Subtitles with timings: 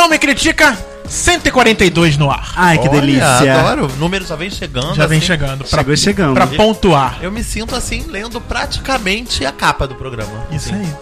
[0.00, 0.74] Não me critica
[1.06, 2.54] 142 no ar.
[2.56, 3.58] Ai, que Olha, delícia.
[3.58, 3.84] Adoro.
[3.84, 4.94] O número já vem chegando.
[4.94, 5.26] Já vem assim.
[5.26, 5.58] chegando.
[5.62, 6.32] Pra, Chegou chegando.
[6.32, 7.18] pra pontuar.
[7.20, 10.46] Eu me sinto assim, lendo praticamente a capa do programa.
[10.50, 10.96] Isso Assim, aí.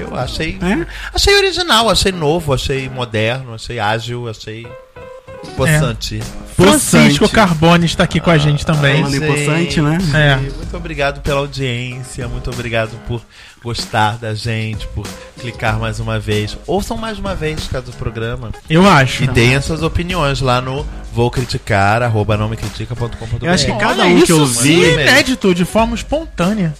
[0.00, 0.58] Eu achei.
[0.60, 0.84] É?
[1.14, 4.66] Achei original, achei novo, achei moderno, achei ágil, achei.
[5.56, 6.20] Possante.
[6.54, 7.34] Francisco Possante.
[7.34, 9.02] Carbone está aqui com a gente também.
[9.02, 9.98] Falando em possante, né?
[10.14, 10.36] É.
[10.36, 13.22] Muito obrigado pela audiência, muito obrigado por
[13.62, 15.06] gostar da gente, por
[15.40, 16.56] clicar mais uma vez.
[16.66, 18.50] Ouçam mais uma vez cada programa.
[18.68, 19.24] Eu acho.
[19.24, 23.44] E deem as suas opiniões lá no vou criticar, arroba não me critica.com.br.
[23.44, 24.84] Eu acho que cada Olha, um que eu vi.
[24.84, 26.74] é inédito, de forma espontânea.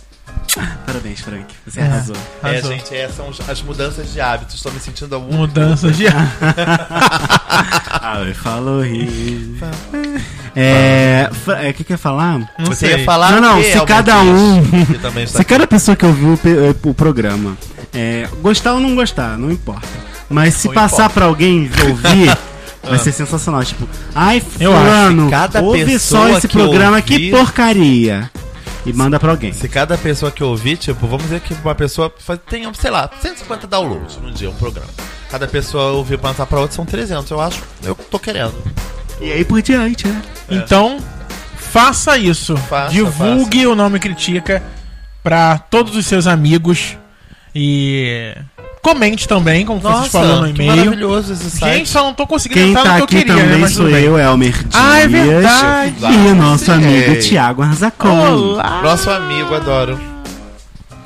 [0.87, 1.47] Parabéns, Frank.
[1.67, 1.85] Você É.
[1.85, 2.17] arrasou.
[2.43, 2.71] É, Arrasou.
[2.73, 4.55] gente, essas são as mudanças de hábitos.
[4.57, 5.35] Estou me sentindo algum.
[5.37, 6.05] Mudanças de.
[8.05, 9.55] Ah, eu falo rir.
[10.57, 11.31] É.
[11.45, 12.39] Fra- é, O que quer falar?
[12.59, 12.99] Não Você sei.
[12.99, 16.35] ia falar Não, não, o se cada um- que Se cada pessoa que ouviu o,
[16.45, 17.57] eh, o programa
[17.95, 19.87] é, gostar ou não gostar, não importa.
[20.29, 21.15] Mas se Não passar importa.
[21.15, 22.37] pra alguém ouvir,
[22.83, 23.63] vai ser sensacional.
[23.65, 28.31] Tipo, ai, Eu fulano, acho que cada ouve só esse que programa, ouvir- que porcaria.
[28.85, 29.53] E manda pra alguém.
[29.53, 33.09] Se cada pessoa que ouvir, tipo, vamos dizer que uma pessoa faz- tem, sei lá,
[33.21, 34.91] 150 downloads no dia, um programa.
[35.31, 37.63] Cada pessoa ouvir passar pra outra são 300, eu acho.
[37.83, 38.55] Eu tô querendo.
[39.21, 40.21] E aí por diante, né?
[40.51, 40.99] Então,
[41.57, 42.57] faça isso.
[42.57, 44.63] Faça, Divulgue o Nome Critica
[45.23, 46.97] pra todos os seus amigos.
[47.55, 48.35] E
[48.83, 50.77] comente também, como vocês falaram no que e-mail.
[50.77, 51.77] maravilhoso esse site.
[51.79, 53.69] Gente, só não tô conseguindo Quem entrar tá no que aqui eu queria, né, também
[53.69, 54.05] sou bem.
[54.05, 54.75] eu, Elmer Dias.
[54.75, 55.95] Ah, é verdade.
[56.03, 56.73] E o nosso Sim.
[56.73, 58.09] amigo Tiago Arzacon.
[58.35, 58.81] Olá!
[58.83, 59.99] Nosso amigo, adoro.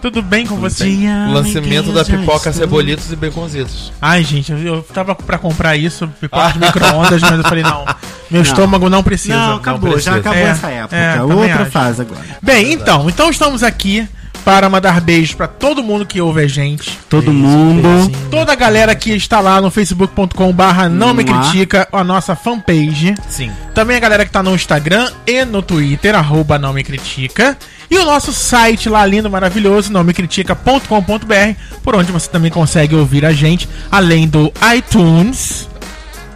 [0.01, 0.85] Tudo bem com você?
[1.29, 2.97] O lançamento da pipoca cebolinha.
[2.97, 3.93] cebolitos e baconzitos.
[4.01, 7.85] Ai, gente, eu, eu tava pra comprar isso, pipoca de micro-ondas, mas eu falei, não,
[8.31, 9.37] meu estômago não precisa.
[9.37, 10.13] Não, acabou, precisa.
[10.13, 10.97] já acabou É, essa época.
[10.97, 11.71] é, Outra acho.
[11.73, 12.21] fase agora.
[12.41, 14.07] Bem, então, então estamos aqui
[14.47, 16.97] para mandar beijos pra todo mundo que ouve a gente.
[17.11, 17.89] Todo mundo.
[18.31, 23.17] Toda a galera que está lá no facebook.com barra não me critica, a nossa fanpage.
[23.29, 23.51] Sim.
[23.75, 27.59] Também a galera que tá no Instagram e no Twitter, arroba não me critica.
[27.91, 32.95] E o nosso site lá lindo, maravilhoso, não me critica.com.br, por onde você também consegue
[32.95, 35.69] ouvir a gente, além do iTunes,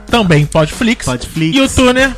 [0.09, 1.57] também Podflix, Podflix.
[1.57, 2.11] e o Tuner,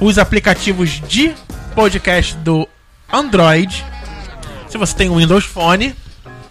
[0.00, 1.32] os aplicativos de
[1.74, 2.68] podcast do
[3.10, 3.82] Android.
[4.70, 5.94] Se você tem um Windows Phone,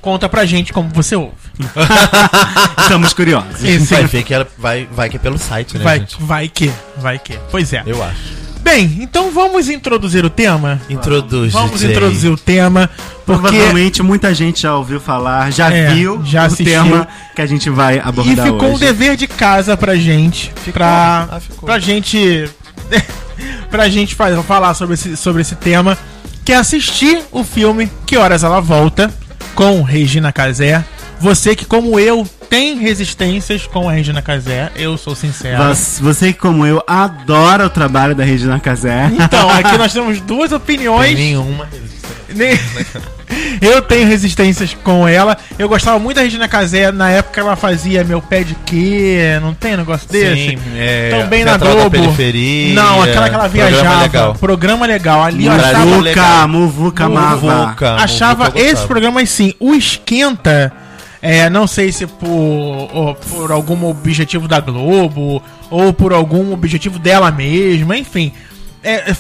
[0.02, 1.36] conta pra gente como você ouve.
[2.82, 3.64] Estamos curiosos.
[3.64, 6.18] Esse Vai ver que ela vai, vai que é pelo site, né, vai, gente?
[6.22, 7.38] vai que, vai que.
[7.52, 7.84] Pois é.
[7.86, 8.40] Eu acho.
[8.62, 10.80] Bem, então vamos introduzir o tema?
[10.90, 11.92] Introduz, Vamos DJ.
[11.92, 12.90] introduzir o tema,
[13.26, 17.46] porque Provavelmente muita gente já ouviu falar, já É, viu já o tema que a
[17.46, 18.82] gente vai abordar e ficou um hoje.
[18.82, 21.66] dever de casa pra gente, pra, Ah, ficou.
[21.66, 22.48] pra gente,
[23.72, 25.98] pra gente fa- falar sobre esse, sobre esse tema,
[26.50, 29.14] que é assistir o filme Que Horas Ela Volta,
[29.54, 30.84] com Regina Casé.
[31.22, 35.64] Você que, como eu, tem resistências com a Regina Casé, eu sou sincero.
[35.66, 39.12] Você, você que, como eu, adora o trabalho da Regina Casé.
[39.14, 41.14] Então, aqui nós temos duas Tem opiniões.
[41.16, 41.70] nenhuma.
[42.34, 42.58] Nem-
[43.62, 45.38] Eu tenho resistências com ela.
[45.58, 46.92] Eu gostava muito da Regina Casé.
[46.92, 49.38] Na época ela fazia meu pé de quê?
[49.42, 50.50] Não tem negócio desse?
[50.52, 51.92] Sim, é, Também na Globo.
[51.92, 54.02] Periferia, Não, aquela que ela Programa viajava.
[54.02, 54.34] legal.
[54.36, 55.24] Programa legal.
[55.24, 55.86] Ali eu achava.
[55.86, 57.10] Muvuca, Muvuca.
[57.10, 58.88] Muvuca, achava Muvuca eu esses gostava.
[58.88, 59.54] programas sim.
[59.60, 60.72] O Esquenta.
[61.22, 67.30] É, não sei se por, por algum objetivo da Globo ou por algum objetivo dela
[67.30, 68.32] mesma, enfim.
[68.82, 69.16] É, é,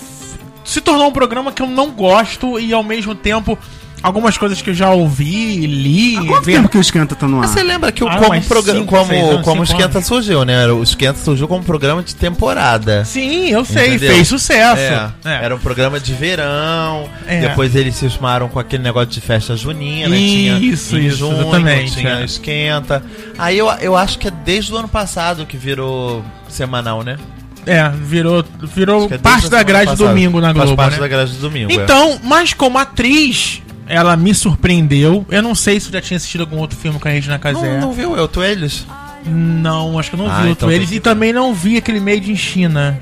[0.63, 3.57] se tornou um programa que eu não gosto e ao mesmo tempo
[4.03, 7.27] algumas coisas que eu já ouvi, li, Há quanto vi- tempo que o Esquenta tá
[7.27, 7.41] no ar?
[7.41, 9.77] Mas você lembra que o, Ah, como, programa, cinco, seis como, anos, como o cinco
[9.79, 10.07] Esquenta anos.
[10.07, 10.67] surgiu, né?
[10.67, 13.03] O Esquenta surgiu como programa de temporada.
[13.05, 14.15] Sim, eu sei, Entendeu?
[14.15, 14.81] fez sucesso.
[14.81, 15.45] É, É.
[15.45, 17.09] Era um programa de verão.
[17.27, 17.41] É.
[17.41, 20.09] Depois eles se cismaram com aquele negócio de festa junina.
[20.09, 20.17] né?
[20.17, 22.25] Isso, tinha em isso, junho, exatamente, Tinha é.
[22.25, 23.03] esquenta.
[23.37, 27.17] Aí eu, eu acho que é desde o ano passado que virou semanal, né?
[27.65, 28.43] É, virou,
[28.75, 30.09] virou é parte da grade do passada.
[30.09, 30.75] domingo na Faz Globo.
[30.77, 30.99] parte né?
[31.01, 31.71] da grade do domingo.
[31.71, 31.75] é.
[31.75, 35.25] Então, mas como atriz, ela me surpreendeu.
[35.29, 37.73] Eu não sei se eu já tinha assistido algum outro filme com a Regina Casé.
[37.79, 38.85] Não, não viu eu, tu eles?
[39.25, 40.91] Não, acho que eu não Ah, vi então outro eles.
[40.91, 42.97] E também não vi aquele Made in China.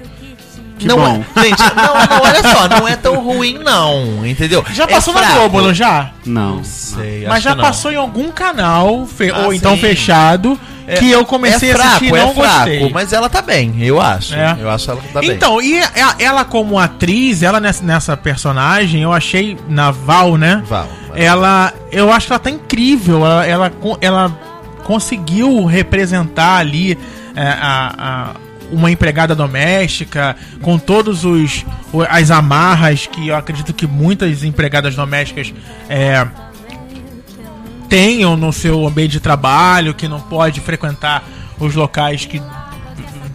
[0.79, 1.23] Que não bom.
[1.35, 4.25] É, gente, não, não, olha só, não é tão ruim, não.
[4.25, 4.63] Entendeu?
[4.73, 5.39] Já É passou na fraco.
[5.39, 6.11] Globo, não já?
[6.25, 6.63] Não.
[6.63, 7.63] Sei, Mas acho já que não.
[7.63, 9.81] passou em algum canal, fe- Ah, ou então sim.
[9.81, 12.89] fechado, É- que eu comecei é fraco, a assistir e não é fraco, gostei.
[12.93, 14.33] mas ela tá bem, eu acho.
[14.33, 14.55] É.
[14.59, 15.31] Eu acho ela tá bem.
[15.31, 15.79] Então, e
[16.17, 20.63] ela como atriz, ela nessa, nessa personagem, eu achei na Val, né?
[20.65, 20.87] Val.
[21.13, 23.17] Ela, eu acho que ela tá incrível.
[23.25, 24.39] Ela, ela, ela
[24.85, 26.97] conseguiu representar ali
[27.35, 28.31] é, a, a-
[28.71, 31.65] uma empregada doméstica com todos os
[32.09, 35.53] as amarras que eu acredito que muitas empregadas domésticas
[35.89, 36.27] é,
[37.89, 41.23] tenham no seu ambiente de trabalho, que não pode frequentar
[41.59, 42.41] os locais que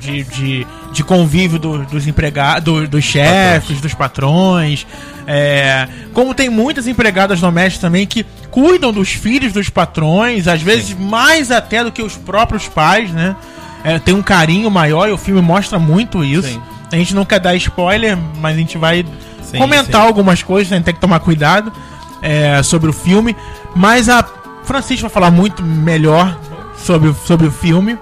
[0.01, 4.87] de, de, de convívio do- dos empregados, do- dos chefes, dos patrões.
[5.27, 10.97] É, como tem muitas empregadas domésticas também que cuidam dos filhos dos patrões, às vezes
[10.99, 13.37] mais até do que os próprios pais, né?
[13.85, 16.49] É, tem um carinho maior e o filme mostra muito isso.
[16.49, 16.61] Sim.
[16.91, 19.05] A gente não quer dar spoiler, mas a gente vai
[19.43, 20.07] Sim, comentar sim.
[20.09, 21.73] algumas coisas, a gente tem que tomar cuidado
[22.21, 23.35] é, sobre o filme.
[23.75, 24.23] Mas a
[24.65, 26.39] Francisca vai falar muito melhor
[26.77, 27.99] sobre, o- sobre o filme.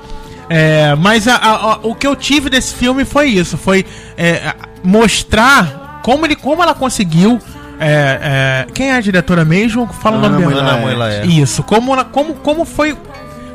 [0.48, 3.86] É, mas a- a- o que eu tive desse filme foi isso, foi
[4.16, 4.52] é,
[4.82, 7.38] mostrar como, ele, como ela conseguiu.
[7.78, 9.86] é, é, quem é a diretora mesmo?
[9.86, 10.68] Fala o Ana nome dela.
[10.72, 11.30] Ana Moelaer.
[11.30, 12.96] Isso, como, como, como foi.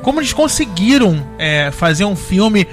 [0.01, 2.67] Como eles conseguiram é, fazer um filme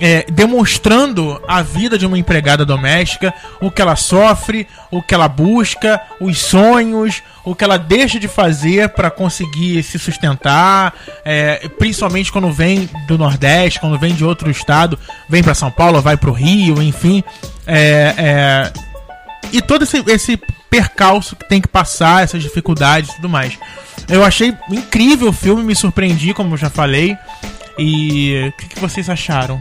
[0.00, 5.28] é, demonstrando a vida de uma empregada doméstica, o que ela sofre, o que ela
[5.28, 10.94] busca, os sonhos, o que ela deixa de fazer para conseguir se sustentar,
[11.24, 14.98] é, principalmente quando vem do Nordeste, quando vem de outro estado,
[15.28, 17.22] vem para São Paulo, vai para o Rio, enfim.
[17.66, 18.72] É, é,
[19.52, 20.38] e todo esse, esse
[20.68, 23.58] percalço que tem que passar, essas dificuldades e tudo mais.
[24.08, 27.16] Eu achei incrível o filme, me surpreendi, como eu já falei.
[27.78, 29.60] E o que, que vocês acharam?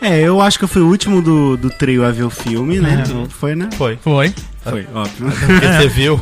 [0.00, 2.78] É, eu acho que eu fui o último do, do trio a ver o filme,
[2.80, 3.02] né?
[3.02, 3.28] É.
[3.28, 3.68] Foi, né?
[3.76, 3.98] Foi.
[4.02, 4.32] Foi?
[4.62, 5.30] Foi, óbvio.
[5.30, 6.20] Porque você viu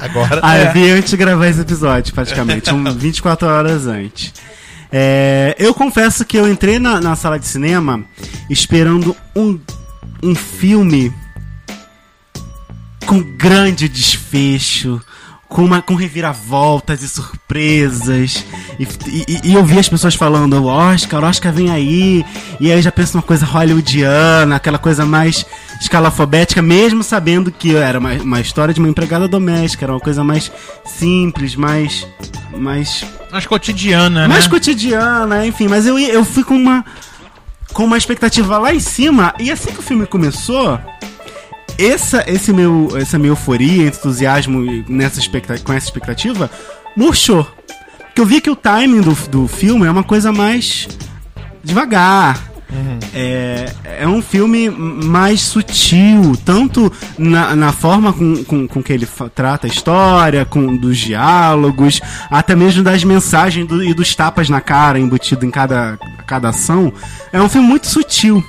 [0.00, 0.40] agora.
[0.42, 2.72] Ah, eu vi antes de gravar esse episódio, praticamente.
[2.72, 4.32] Um 24 horas antes.
[4.90, 8.02] É, eu confesso que eu entrei na, na sala de cinema
[8.48, 9.58] esperando um,
[10.22, 11.12] um filme
[13.04, 15.00] com grande desfecho,
[15.48, 18.44] com, uma, com reviravoltas e surpresas.
[18.78, 22.24] E, e- e eu vi as pessoas falando, Oscar, Oscar vem aí.
[22.60, 25.44] E aí eu já penso numa coisa hollywoodiana, aquela coisa mais
[25.80, 30.22] escalafobética, mesmo sabendo que era uma, uma história de uma empregada doméstica, era uma coisa
[30.22, 30.50] mais
[30.84, 32.06] simples, mais.
[32.56, 34.50] mais Mais cotidiana, mais né?
[34.50, 36.84] cotidiana, enfim, mas eu, eu fui com uma
[37.74, 40.80] com uma expectativa lá em cima e assim que o filme começou,
[41.78, 45.20] essa esse meu essa minha euforia, entusiasmo nessa
[45.64, 46.50] com essa expectativa
[46.96, 47.46] murchou.
[47.98, 50.88] Porque eu vi que o timing do, do filme é uma coisa mais
[51.62, 52.48] devagar.
[53.14, 59.08] É, é um filme mais sutil, tanto na, na forma com, com, com que ele
[59.34, 61.98] trata a história, com dos diálogos,
[62.30, 66.92] até mesmo das mensagens do- e dos tapas na cara embutido em cada, cada ação.
[67.32, 68.44] É um filme muito sutil.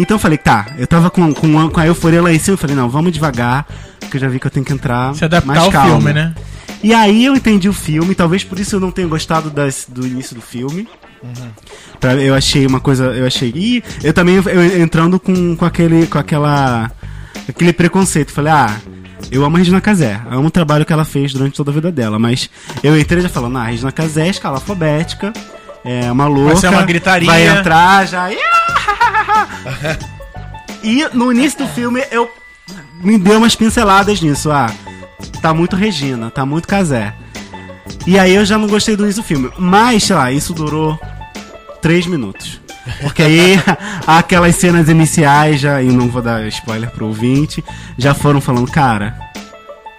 [0.00, 2.54] Então eu falei, tá, eu tava com, com, a, com a euforia lá em cima,
[2.54, 3.66] eu falei, não, vamos devagar,
[3.98, 5.90] porque eu já vi que eu tenho que entrar Se adaptar mais ao calmo.
[5.96, 6.34] filme, né?
[6.82, 10.06] E aí eu entendi o filme, talvez por isso eu não tenha gostado das, do
[10.06, 10.86] início do filme.
[11.98, 13.52] Pra- eu achei uma coisa, eu achei.
[13.56, 16.88] E eu também eu entrando com, com aquele com aquela
[17.48, 18.76] aquele preconceito, falei: "Ah,
[19.32, 21.90] eu amo a Regina Casé, amo o trabalho que ela fez durante toda a vida
[21.90, 22.48] dela, mas
[22.84, 25.32] eu entrei já falando: "Ah, a Regina Casé é escala alfabética,
[25.84, 27.26] é uma louca, ser uma gritaria.
[27.28, 28.30] vai entrar já".
[30.82, 32.30] E no início do filme eu
[33.00, 34.70] me deu umas pinceladas nisso, ah,
[35.40, 37.14] tá muito Regina, tá muito Casé.
[38.06, 39.50] E aí eu já não gostei do início do filme.
[39.58, 40.98] Mas, sei lá, isso durou
[41.82, 42.60] três minutos.
[43.00, 43.54] Porque aí
[44.06, 47.62] aquelas cenas iniciais já, e não vou dar spoiler pro ouvinte,
[47.96, 49.27] já foram falando, cara,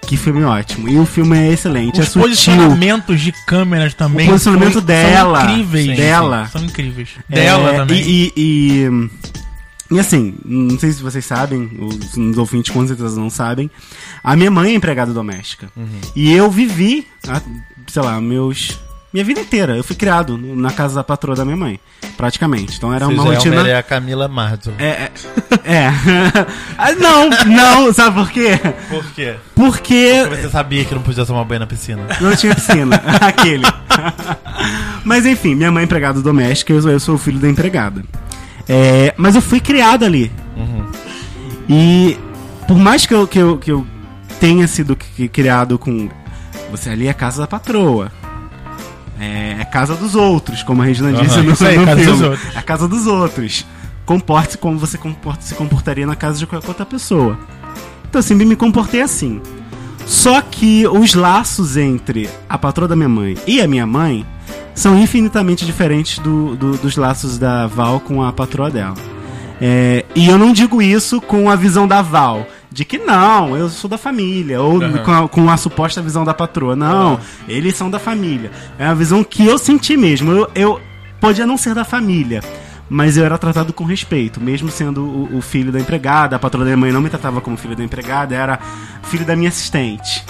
[0.09, 0.89] que filme ótimo.
[0.89, 4.27] E o filme é excelente, Os é posicionamentos de câmeras também.
[4.27, 5.85] O posicionamento foi- dela, São incríveis.
[5.85, 6.49] sim, dela.
[6.51, 7.09] São incríveis.
[7.29, 8.01] É, Dela também.
[8.01, 8.89] E, e,
[9.91, 13.69] e, e assim, não sei se vocês sabem, os, os ouvintes com certeza não sabem,
[14.23, 15.69] a minha mãe é empregada doméstica.
[15.77, 15.87] Uhum.
[16.15, 17.41] E eu vivi, a-
[17.87, 18.79] sei lá, meus.
[19.11, 19.75] Minha vida inteira.
[19.75, 21.79] Eu fui criado na casa da patroa da minha mãe,
[22.15, 22.77] praticamente.
[22.77, 23.67] Então era Você uma já rotina.
[23.67, 24.71] é a Camila Marzo.
[24.77, 25.11] É, é.
[25.65, 25.89] é.
[26.77, 28.57] Ah, não, não, sabe por quê?
[28.89, 29.35] Por quê?
[29.53, 32.03] Porque Porque você sabia que não podia tomar banho na piscina.
[32.21, 32.95] não tinha piscina.
[33.19, 33.65] Aquele.
[35.03, 38.03] mas enfim, minha mãe é empregada doméstica, eu sou, eu sou o filho da empregada.
[38.67, 40.31] É, mas eu fui criado ali.
[41.67, 42.17] E
[42.67, 43.85] por mais que eu, que eu, que eu
[44.39, 44.95] tenha sido
[45.31, 46.09] criado com.
[46.71, 48.11] Você ali é a casa da patroa.
[49.19, 51.95] É, é casa dos outros, como a Regina Aham, disse no, isso aí, no casa
[51.97, 52.23] dos filme.
[52.29, 52.55] outros.
[52.55, 53.65] É a casa dos outros.
[54.05, 57.37] Comporte-se como você comporta, se comportaria na casa de qualquer outra pessoa.
[58.09, 59.41] Então, sempre me comportei assim.
[60.05, 64.25] Só que os laços entre a patroa da minha mãe e a minha mãe
[64.73, 68.95] são infinitamente diferentes do- do- dos laços da Val com a patroa dela.
[69.61, 72.47] É, e eu não digo isso com a visão da Val,
[72.79, 75.03] de que não, eu sou da família, ou Aham.
[75.03, 76.77] com, a, com a suposta visão da patroa.
[76.77, 78.51] Não, eles são da família.
[78.77, 80.31] É uma visão que eu senti mesmo.
[80.31, 80.81] Eu, eu
[81.19, 82.41] podia não ser da família,
[82.89, 86.37] mas eu era tratado com respeito, mesmo sendo o, o filho da empregada.
[86.37, 88.57] A patroa da minha mãe não me tratava como filho da empregada, era
[89.03, 90.23] filho da minha assistente.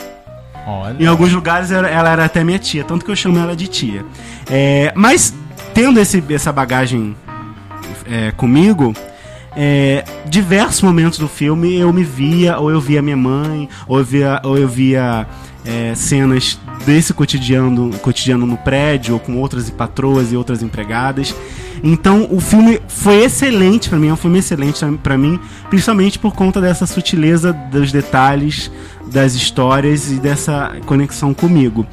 [0.66, 0.96] Olha.
[1.00, 3.68] Em alguns lugares ela ela era até minha tia, tanto que eu chamo ela de
[3.68, 4.04] tia.
[4.50, 5.36] É, mas
[5.72, 7.16] tendo esse, essa bagagem
[8.08, 8.96] é, comigo,
[9.62, 14.06] é, diversos momentos do filme eu me via, ou eu via minha mãe, ou eu
[14.06, 15.28] via, ou eu via
[15.66, 21.36] é, cenas desse cotidiano, cotidiano no prédio, ou com outras patroas e outras empregadas.
[21.84, 25.38] Então o filme foi excelente para mim, é um filme excelente para mim,
[25.70, 28.72] principalmente por conta dessa sutileza dos detalhes,
[29.12, 31.86] das histórias e dessa conexão comigo.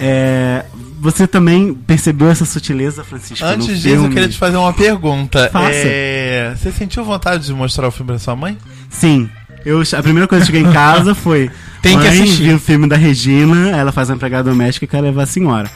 [0.00, 0.64] É,
[1.04, 3.44] você também percebeu essa sutileza, Francisco?
[3.44, 4.06] Antes disso, filme?
[4.06, 5.50] eu queria te fazer uma pergunta.
[5.52, 5.68] Faça.
[5.74, 8.56] É, Você sentiu vontade de mostrar o filme pra sua mãe?
[8.88, 9.28] Sim.
[9.66, 11.50] Eu, a primeira coisa que eu cheguei em casa foi.
[11.82, 15.02] Tem que "Mãe, assistir." O filme da Regina, ela faz uma empregada doméstica e quer
[15.02, 15.70] levar a senhora.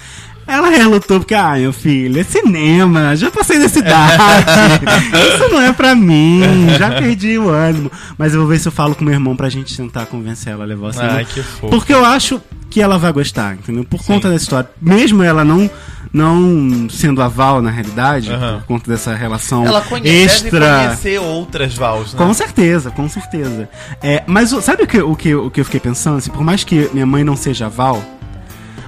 [0.46, 4.16] Ela relutou porque, ah, meu filho, é cinema, já passei dessa idade.
[5.34, 6.40] Isso não é pra mim,
[6.78, 7.92] já perdi o ânimo.
[8.16, 10.64] Mas eu vou ver se eu falo com meu irmão pra gente tentar convencer ela
[10.64, 11.12] a levar o cinema.
[11.16, 11.68] Ai, que fofo.
[11.68, 13.84] Porque eu acho que ela vai gostar, entendeu?
[13.84, 14.70] Por conta dessa história.
[14.80, 15.70] Mesmo ela não,
[16.12, 20.60] não sendo aval na realidade, por conta dessa relação Ela conhece, extra.
[20.60, 22.18] deve conhecer outras Vals, né?
[22.18, 23.68] Com certeza, com certeza.
[24.02, 26.18] É, mas sabe o que, o, que, o que eu fiquei pensando?
[26.18, 28.02] Assim, por mais que minha mãe não seja a Val,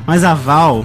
[0.06, 0.84] mas a Val,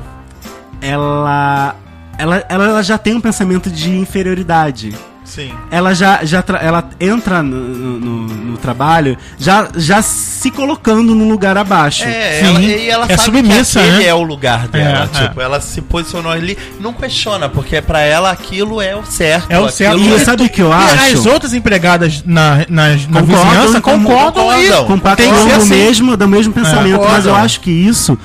[0.81, 1.75] ela,
[2.17, 4.93] ela, ela, ela já tem um pensamento de inferioridade.
[5.25, 5.51] Sim.
[5.71, 11.27] Ela já, já tra- ela entra no, no- no trabalho já, já se colocando num
[11.27, 12.03] lugar abaixo.
[12.03, 12.45] É, Sim.
[12.45, 14.09] ela, e ela É sabe submissa, que aquele né?
[14.09, 15.09] é o lugar dela.
[15.13, 19.47] É, tipo, ela se posicionou ali, não questiona, porque pra ela aquilo é o certo.
[19.51, 19.99] É o certo.
[19.99, 21.17] E sabe o que eu E acho?
[21.19, 24.85] as outras empregadas na, na, na Concordam, vizinhança com- concordam e concordam.
[24.85, 25.69] compartilham tem que ser do assim.
[25.75, 27.13] mesmo, do mesmo pensamento, Concordo.
[27.15, 28.17] mas eu acho que isso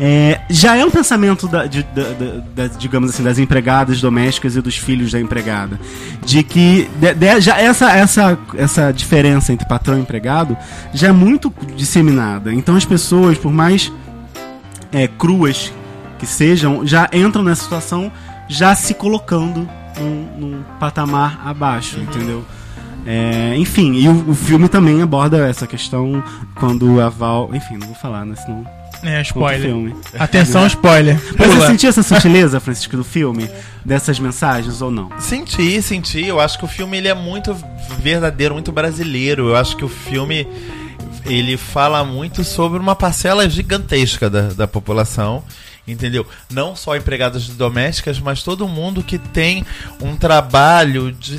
[0.00, 4.60] é, já é um pensamento da, de- da- da- digamos assim, das empregadas domésticas e
[4.60, 5.78] dos filhos da empregada,
[6.24, 10.56] de que de- de- já essa, essa, essa diferença entre patrão e empregado
[10.92, 12.52] já é muito disseminada.
[12.52, 13.92] Então as pessoas, por mais
[14.92, 15.72] é, cruas
[16.18, 18.10] que sejam, já entram nessa situação
[18.48, 22.44] já se colocando num, num patamar abaixo, entendeu?
[23.06, 26.22] É, enfim, e o, o filme também aborda essa questão
[26.54, 27.50] quando a Val.
[27.52, 28.34] Enfim, não vou falar, né?
[28.36, 28.64] Senão.
[29.04, 29.68] É, spoiler.
[29.68, 29.94] filme.
[30.18, 31.20] Atenção, spoiler.
[31.38, 33.48] Mas você sentiu essa sutileza, Francisco, do filme?
[33.84, 35.10] Dessas mensagens ou não?
[35.20, 36.24] Senti, senti.
[36.24, 37.54] Eu acho que o filme ele é muito
[38.00, 39.48] verdadeiro, muito brasileiro.
[39.48, 40.46] Eu acho que o filme
[41.26, 45.42] ele fala muito sobre uma parcela gigantesca da, da população.
[45.86, 46.26] Entendeu?
[46.50, 49.66] Não só empregadas domésticas, mas todo mundo que tem
[50.00, 51.38] um trabalho de,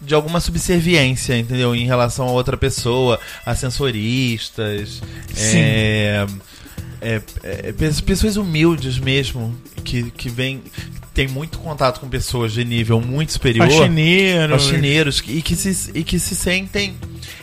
[0.00, 1.72] de alguma subserviência, entendeu?
[1.72, 5.00] Em relação a outra pessoa, a sensoristas,
[5.32, 5.58] Sim.
[5.58, 6.26] é,
[7.00, 10.62] é, é, pe- pessoas humildes mesmo, que, que vem.
[11.14, 13.68] Tem muito contato com pessoas de nível muito superior.
[13.68, 14.52] Faxineiro.
[14.58, 16.94] Faxineiros que- e que, se, e que se sentem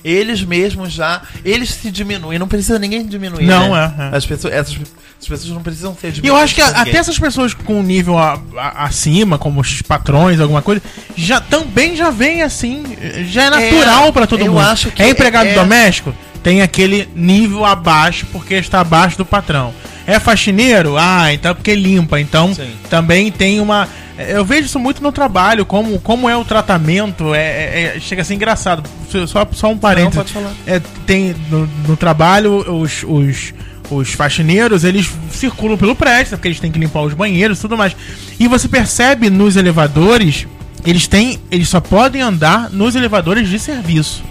[0.03, 1.21] eles mesmos já.
[1.45, 3.45] Eles se diminuem, não precisa ninguém diminuir.
[3.45, 3.93] Não, né?
[3.99, 4.17] é, é.
[4.17, 4.73] As pessoas, essas,
[5.21, 6.43] as pessoas não precisam ser E eu diminuídas.
[6.45, 10.81] acho que até essas pessoas com nível a- a- acima, como os patrões, alguma coisa,
[11.15, 12.81] já também já vem assim,
[13.29, 14.61] já é natural pra todo eu mundo.
[14.61, 16.11] acho que é empregado é- doméstico,
[16.49, 19.71] tem aquele nível abaixo porque está abaixo do patrão.
[20.07, 20.97] É faxineiro?
[20.97, 22.19] Ah, então é porque limpa.
[22.19, 22.71] Então Sim.
[22.89, 23.87] também tem uma.
[24.17, 27.35] Eu vejo isso muito no trabalho, como, como é o tratamento.
[27.35, 28.81] É, é- é- chega a ser engraçado.
[29.27, 30.15] Só, só um Não, parênteses.
[30.15, 30.51] pode falar.
[30.65, 33.53] É, tem no, no trabalho os, os,
[33.91, 37.77] os faxineiros eles circulam pelo prédio, porque eles têm que limpar os banheiros e tudo
[37.77, 37.95] mais.
[38.39, 40.47] E você percebe nos elevadores,
[40.83, 41.37] eles têm.
[41.51, 44.23] Eles só podem andar nos elevadores de serviço.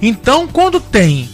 [0.00, 1.28] Então, quando tem.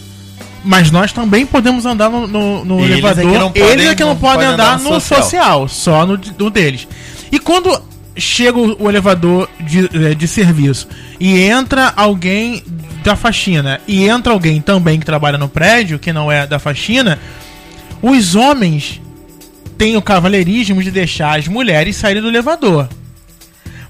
[0.63, 3.39] Mas nós também podemos andar no, no- no Eles é elevador.
[3.39, 5.67] não podem- eles é que não não podem podem andar andar no social, social.
[5.67, 6.87] só no, no deles.
[7.31, 7.79] E quando
[8.17, 10.87] chega o, o elevador de, eh, de serviço
[11.19, 12.63] e entra alguém
[13.03, 17.19] da faxina e entra alguém também que trabalha no prédio, que não é da faxina,
[18.01, 18.99] os homens
[19.77, 22.89] têm o cavalheirismo de deixar as mulheres saírem do elevador.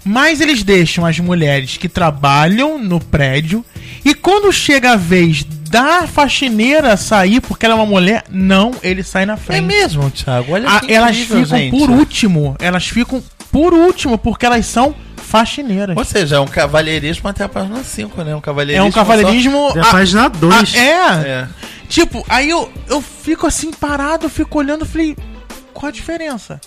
[0.04, 3.64] Mas eles deixam as mulheres que trabalham no prédio
[4.06, 9.04] e quando chega a vez da faxineira sair porque ela é uma mulher, não, ele
[9.04, 9.66] sai na É frente.
[9.66, 10.54] mesmo, Thiago.
[10.54, 11.72] Olha Ah, que elas incrível, ficam gente.
[11.72, 12.56] por último.
[12.60, 13.22] Elas ficam
[13.52, 15.98] por último, porque elas são faxineiras.
[15.98, 18.34] Ou seja, é um cavalheirismo até a página 5, né?
[18.36, 18.88] Um É cavalheirismo.
[18.88, 19.72] um cavalheirismo.
[19.76, 20.54] É a página 2.
[20.54, 21.08] ah, é.
[21.14, 21.48] só- É.
[21.90, 25.16] Tipo, aí eu, eu fico assim parado, eu fico olhando, falei,
[25.74, 26.60] qual a diferença?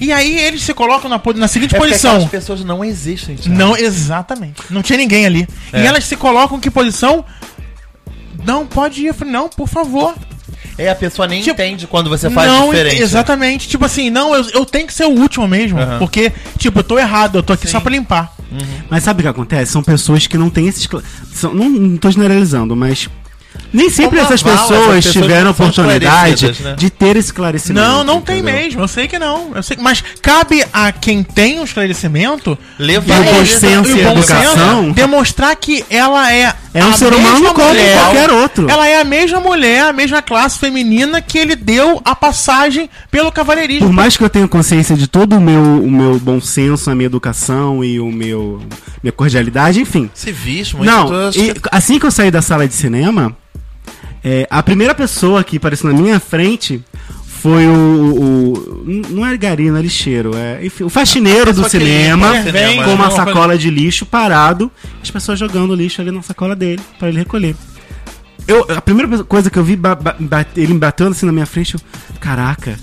[0.00, 2.12] E aí eles se colocam na, na seguinte É posição.
[2.12, 3.56] aquelas pessoas não existem, Thiago.
[3.58, 4.60] Não, exatamente.
[4.70, 5.48] Não tinha ninguém ali.
[5.72, 5.82] É.
[5.82, 7.24] E elas se colocam em que posição?
[8.44, 9.06] Não, pode ir.
[9.08, 10.14] Eu falei, não, por favor.
[10.76, 13.00] É, a pessoa nem Tipo, entende quando você faz não, diferente.
[13.00, 13.68] exatamente.
[13.68, 15.78] Tipo assim, não, eu, eu tenho que ser o último mesmo.
[15.78, 15.98] Aham.
[15.98, 17.72] Porque, tipo, eu tô errado, eu tô aqui Sim.
[17.72, 18.34] só pra limpar.
[18.90, 19.72] Mas sabe o que acontece?
[19.72, 20.88] São pessoas que não têm esses.
[21.32, 23.08] São, não, não tô generalizando, mas
[23.72, 26.74] Nem sempre Como essas pessoas, essas pessoas tiveram oportunidade né?
[26.78, 27.84] de ter esclarecimento.
[27.86, 28.62] Não, não tem entendeu?
[28.62, 28.80] mesmo.
[28.82, 29.50] Eu sei que não.
[29.54, 33.94] Eu sei, mas cabe a quem tem um esclarecimento Levar E o bom senso e
[33.94, 37.98] o educação- demonstrar que ela é É um a ser humano mesma como mulher.
[37.98, 38.70] qualquer outro.
[38.70, 43.32] Ela é a mesma mulher, a mesma classe feminina que ele deu a passagem pelo
[43.32, 43.88] cavalheirismo.
[43.88, 46.94] Por mais que eu tenha consciência de todo o meu, o meu bom senso, a
[46.94, 48.62] minha educação e o meu
[49.02, 50.08] minha cordialidade, enfim.
[50.14, 53.36] Civismo, Não, acho e assim que eu saí da sala de cinema,
[54.24, 56.82] é, a primeira pessoa que apareceu na minha frente
[57.42, 57.70] foi o.
[57.74, 60.30] o- não é Garino, é lixeiro.
[60.34, 64.70] É, enfim, o faxineiro do cinema cinema, com uma Não, sacola de lixo parado,
[65.02, 67.54] as pessoas jogando lixo ali na sacola dele para ele recolher.
[68.48, 70.16] Eu, a primeira coisa que eu vi, ba- ba-
[70.56, 71.80] ele me batendo assim na minha frente, eu,
[72.18, 72.78] caraca.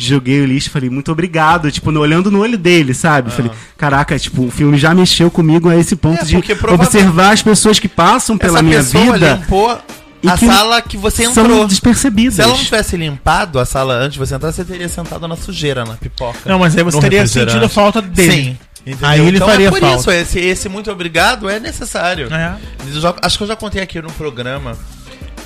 [0.00, 3.32] Joguei o lixo falei, muito obrigado, tipo, olhando no olho dele, sabe?
[3.32, 6.36] Falei, caraca, tipo, o filme já mexeu comigo a esse ponto É, de
[6.72, 9.76] observar as pessoas que passam pela minha vida limpou
[10.22, 11.66] e a que sala que você são entrou.
[11.66, 12.34] despercebidas.
[12.34, 15.36] Se ela não tivesse limpado a sala antes de você entrar, você teria sentado na
[15.36, 16.40] sujeira, na pipoca.
[16.44, 18.32] Não, mas aí você teria sentido falta dele.
[18.32, 18.58] Sim.
[18.86, 19.08] entendeu?
[19.08, 20.00] Aí ele então faria é por falta.
[20.00, 22.28] isso, esse, esse muito obrigado é necessário.
[22.32, 22.56] É.
[23.00, 24.76] Já- acho que eu já contei aqui no programa,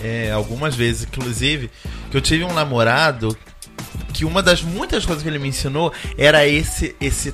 [0.02, 1.70] é, algumas vezes, inclusive,
[2.10, 3.36] que eu tive um namorado
[4.12, 7.32] que uma das muitas coisas que ele me ensinou era esse, esse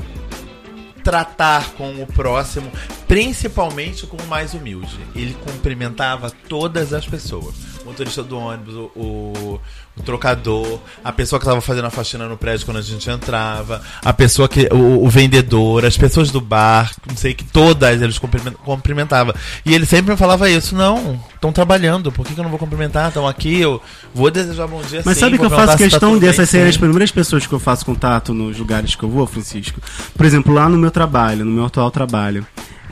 [1.09, 2.71] tratar com o próximo,
[3.07, 5.01] principalmente com o mais humilde.
[5.15, 7.55] Ele cumprimentava todas as pessoas.
[7.99, 9.61] O motorista do ônibus, o, o,
[9.97, 13.83] o trocador, a pessoa que estava fazendo a faxina no prédio quando a gente entrava,
[14.05, 14.69] a pessoa que.
[14.73, 19.35] O, o vendedor, as pessoas do bar, não sei que todas eles cumprimen- cumprimentavam.
[19.67, 22.59] E ele sempre me falava isso, não, estão trabalhando, por que, que eu não vou
[22.59, 23.09] cumprimentar?
[23.09, 23.83] Estão aqui, eu
[24.15, 26.69] vou desejar bom dia Mas sim, sabe que eu faço tá questão bem, dessas serem
[26.69, 29.81] as primeiras pessoas que eu faço contato nos lugares que eu vou, Francisco?
[30.17, 32.47] Por exemplo, lá no meu trabalho, no meu atual trabalho,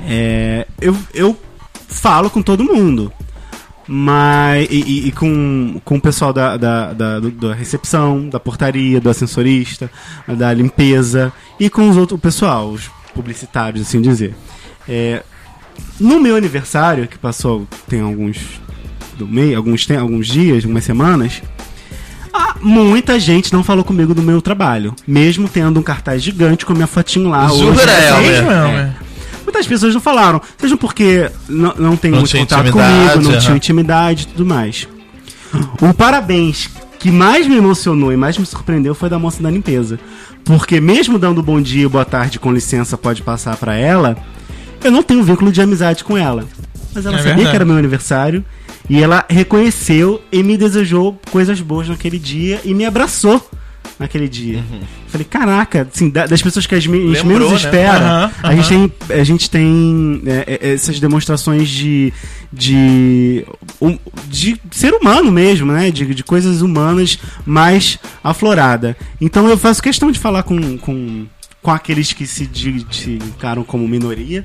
[0.05, 1.39] é, eu, eu
[1.87, 3.13] falo com todo mundo.
[3.89, 9.01] Mas, e, e- e com, com o pessoal da, da, da, da recepção, da portaria,
[9.01, 9.91] do ascensorista,
[10.27, 14.35] da limpeza e com os outros, o pessoal, os publicitários, assim dizer.
[14.89, 15.23] É,
[16.01, 18.61] no meu aniversário, que passou tem alguns
[19.17, 21.41] do meio, alguns, tem, alguns dias, algumas semanas,
[22.33, 24.95] ah, muita gente não falou comigo do meu trabalho.
[25.07, 27.47] Mesmo tendo um cartaz gigante com a minha fotinho lá.
[27.49, 28.13] Jura, hoje, Elmer?
[28.13, 28.95] assim, Mesmo, é.
[29.47, 30.43] Muitas pessoas não falaram.
[30.59, 33.39] Seja porque não, não tem Não muito contato comigo, não aham.
[33.39, 34.89] tinha intimidade e tudo mais.
[35.81, 39.99] O parabéns que mais me emocionou e mais me surpreendeu foi da moça da limpeza.
[40.45, 44.17] Porque mesmo dando bom dia, boa tarde, com licença, pode passar pra ela,
[44.83, 46.45] eu não tenho vínculo de amizade com ela.
[46.95, 47.51] Mas ela É sabia verdade.
[47.51, 48.45] que era meu aniversário
[48.91, 53.49] e ela reconheceu e me desejou coisas boas naquele dia e me abraçou
[53.99, 54.63] naquele dia.
[55.09, 57.57] Falei, caraca, assim, da- das pessoas que a gente Lembrou, menos né?
[57.57, 62.13] espera, Aham, a gente tem, a gente tem é, é, essas demonstrações de,
[62.53, 63.45] de,
[63.81, 65.91] um- de ser humano mesmo, né?
[65.91, 68.97] De, de coisas humanas mais aflorada.
[69.21, 71.27] Então eu faço questão de falar com, com,
[71.63, 72.49] com aqueles que se
[73.29, 74.45] encaram como minoria,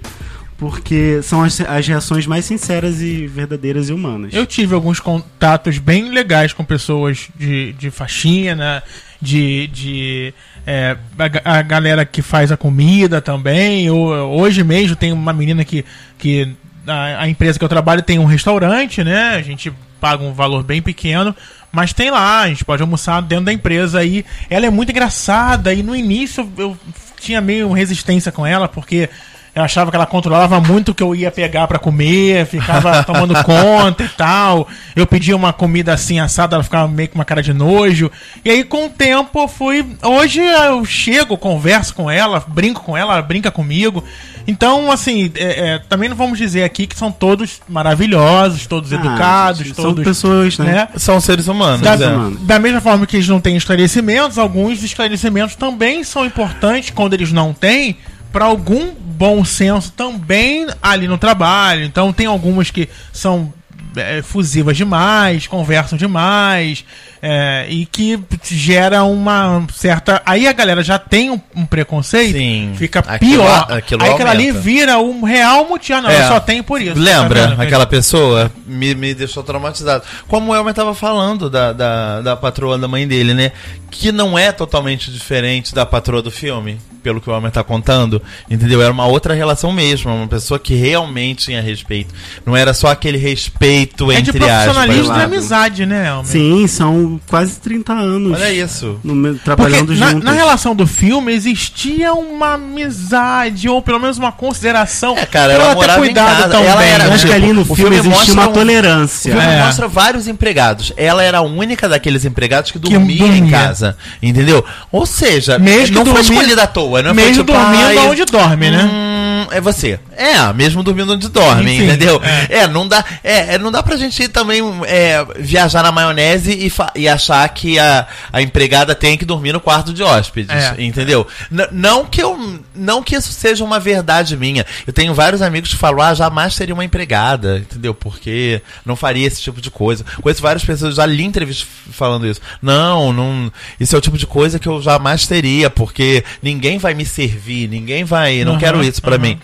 [0.61, 4.31] porque são as, as reações mais sinceras e verdadeiras e humanas.
[4.31, 8.83] Eu tive alguns contatos bem legais com pessoas de, de faxina,
[9.19, 9.65] de.
[9.73, 10.33] de
[10.67, 10.95] é,
[11.43, 13.87] a, a galera que faz a comida também.
[13.87, 15.83] Eu, hoje mesmo tem uma menina que.
[16.19, 16.53] que
[16.85, 19.29] a, a empresa que eu trabalho tem um restaurante, né?
[19.29, 21.35] A gente paga um valor bem pequeno.
[21.71, 24.23] Mas tem lá, a gente pode almoçar dentro da empresa aí.
[24.47, 26.77] Ela é muito engraçada e no início eu
[27.19, 29.09] tinha meio resistência com ela, porque
[29.53, 33.33] eu achava que ela controlava muito o que eu ia pegar pra comer, ficava tomando
[33.43, 34.67] conta e tal.
[34.95, 38.09] Eu pedia uma comida assim assada, ela ficava meio com uma cara de nojo.
[38.45, 39.85] E aí, com o tempo, eu fui.
[40.03, 44.03] Hoje eu chego, converso com ela, brinco com ela, ela brinca comigo.
[44.47, 48.95] Então, assim, é, é, também não vamos dizer aqui que são todos maravilhosos, todos Ah,
[48.95, 50.03] educados, são todos.
[50.03, 50.65] pessoas, né?
[50.73, 50.87] né?
[50.95, 52.07] São seres humanos, Da, é.
[52.07, 52.41] humanos.
[52.41, 57.31] da mesma forma que eles não têm esclarecimentos, alguns esclarecimentos também são importantes quando eles
[57.31, 57.97] não têm,
[58.31, 61.83] para algum bom senso também ali no trabalho.
[61.83, 63.53] Então tem algumas que são
[63.95, 66.85] é, fusivas demais, conversam demais,
[67.21, 70.21] é, e que gera uma certa.
[70.25, 72.73] Aí a galera já tem um, um preconceito, Sim.
[72.77, 73.67] fica Aquilo- pior.
[73.71, 76.01] aquilo aí aquilo ali vira um real motivo.
[76.01, 76.23] Não, É.
[76.23, 76.97] eu só tenho por isso.
[76.99, 78.51] Lembra Tá aquela pessoa?
[78.65, 80.03] Me, me deixou traumatizado.
[80.27, 83.51] Como o Elmer tava falando da, da, da patroa da mãe dele, né?
[83.89, 88.21] Que não é totalmente diferente da patroa do filme, pelo que o Elmer tá contando.
[88.49, 88.81] Entendeu?
[88.81, 90.13] Era uma outra relação mesmo.
[90.13, 92.13] Uma pessoa que realmente tinha respeito.
[92.45, 95.17] Não era só aquele respeito respeito, É de entre profissionalismo aspas.
[95.17, 96.25] e amizade, né, Elmer?
[96.25, 98.33] Sim, são quase 30 anos.
[98.39, 98.99] Olha isso.
[99.03, 100.23] no trabalhando na, juntos.
[100.23, 105.17] na relação do filme existia uma amizade, ou pelo menos uma consideração.
[105.17, 107.13] É, cara, ela ter morava em cuidado casa, tão ela bem, era- né?
[107.15, 109.31] acho que ali no O filme, filme existe mostra uma um- O tolerância.
[109.33, 109.63] filme É.
[109.65, 110.93] mostra vários empregados.
[110.97, 113.51] Ela era a única daqueles empregados que Que dormia, em dormia.
[113.57, 113.97] casa.
[114.21, 114.63] Entendeu?
[114.91, 117.97] Ou seja, Mesmo não foi dormia- escolhida à toa, não mesmo foi tipo, dormindo ai,
[117.97, 118.89] onde dorme, né?
[118.91, 119.99] hum, é você.
[120.21, 122.21] É, mesmo dormindo onde dorme, Enfim, entendeu?
[122.49, 122.59] é.
[122.59, 122.67] É.
[122.67, 127.07] não dá, é, é, não dá pra gente também é, viajar na maionese e, e
[127.09, 130.75] achar que a, a empregada tem que dormir no quarto de hóspedes, É.
[130.81, 131.25] entendeu?
[131.51, 134.65] N- não que eu, não que isso seja uma verdade minha.
[134.85, 137.93] Eu tenho vários amigos que falam, ah, jamais seria uma empregada, entendeu?
[137.93, 140.05] Porque não faria esse tipo de coisa.
[140.21, 142.41] Conheço várias pessoas, já li entrevistas falando isso.
[142.61, 146.93] Não, não, isso é o tipo de coisa que eu jamais teria, porque ninguém vai
[146.93, 149.21] me servir, ninguém vai, não Aham, quero isso pra aham.
[149.23, 149.39] mim.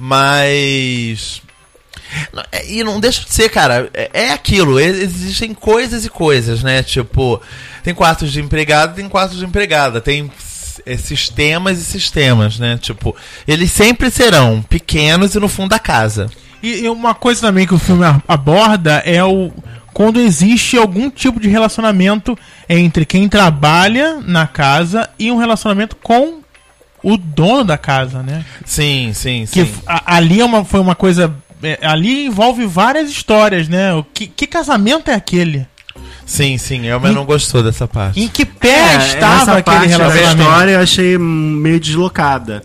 [0.00, 1.42] Mas
[2.50, 3.90] é- E não deixa de ser, cara.
[3.92, 4.80] É, é aquilo.
[4.80, 6.82] Existem coisas e coisas, né?
[6.82, 7.40] Tipo,
[7.82, 10.00] tem quartos de empregado, tem quartos de empregada.
[10.00, 10.30] Tem
[10.86, 12.78] é, sistemas e sistemas, né?
[12.80, 13.14] Tipo,
[13.46, 16.30] eles sempre serão pequenos e no fundo da casa.
[16.62, 19.52] E, uma coisa também que o filme aborda é o
[19.92, 26.39] quando existe algum tipo de relacionamento entre quem trabalha na casa e um relacionamento com
[27.02, 28.44] o dono da casa, né?
[28.64, 29.72] Sim, sim, Que sim.
[29.86, 31.32] a- ali é uma, foi uma coisa.
[31.62, 33.92] é, ali envolve várias histórias, né?
[33.94, 35.66] O que, que casamento é aquele?
[36.24, 36.86] Sim, sim.
[36.86, 38.20] Elmer não gostou dessa parte.
[38.20, 40.42] Em que pé É, estava essa aquele da relacionamento?
[40.42, 42.62] história eu achei meio deslocada.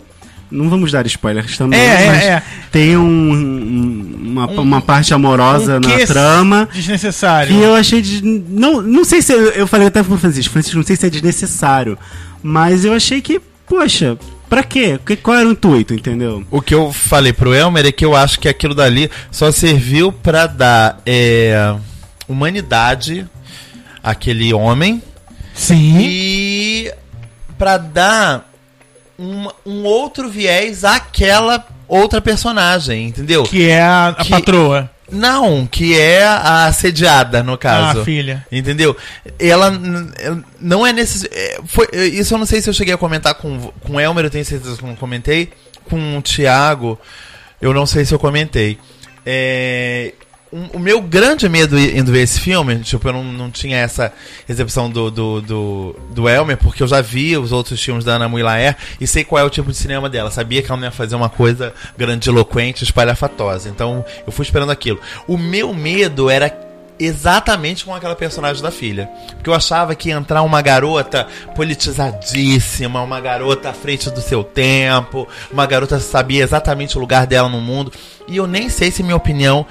[0.48, 2.42] Não vamos dar spoilers também, É, é, mas é.
[2.70, 7.52] tem um, um- uma, Um- uma parte amorosa Um na trama Desnecessário.
[7.52, 10.76] que eu achei de, não não sei se eu, eu falei até pro Francisco, Francisco,
[10.78, 11.98] não sei se é desnecessário,
[12.42, 14.16] mas eu achei que, poxa,
[14.48, 14.98] pra quê?
[15.04, 16.44] Que- Qual era o intuito, entendeu?
[16.50, 20.12] O que eu falei pro Elmer é que eu acho que aquilo dali só serviu
[20.12, 21.74] pra dar é,
[22.28, 23.26] humanidade
[24.02, 25.02] àquele homem
[25.54, 25.98] Sim.
[26.00, 26.92] e
[27.58, 28.50] pra dar
[29.18, 33.42] um, um outro viés àquela outra personagem, entendeu?
[33.44, 34.90] Que é a, a Que- patroa.
[35.10, 38.00] Não, que é a assediada, no caso.
[38.00, 38.44] A filha.
[38.50, 38.96] Entendeu?
[39.38, 39.70] Ela
[40.60, 41.28] não é nesse.
[41.32, 44.24] é, Foi, isso eu não sei se eu cheguei a comentar com, com o Elmer,
[44.24, 45.50] eu tenho certeza que eu não comentei.
[45.88, 46.98] Com o Thiago,
[47.62, 48.78] eu não sei se eu comentei.
[49.24, 50.12] É,
[50.52, 54.12] um- o meu grande medo indo ver esse filme, tipo, eu não, não tinha essa
[54.46, 58.28] recepção do, do, do, do Elmer, porque eu já vi os outros filmes da Ana
[58.28, 60.30] Mui-Laer e sei qual é o tipo de cinema dela.
[60.30, 63.68] Sabia que ela não ia fazer uma coisa grandiloquente, espalhafatosa.
[63.68, 65.00] Então, eu fui esperando aquilo.
[65.26, 66.64] O meu medo era
[66.98, 69.06] exatamente com aquela personagem da filha.
[69.34, 74.42] Porque eu achava que ia entrar uma garota politizadíssima, uma garota à frente do seu
[74.44, 77.92] tempo, uma garota que sabia exatamente o lugar dela no mundo.
[78.28, 79.66] E eu nem sei se minha opinião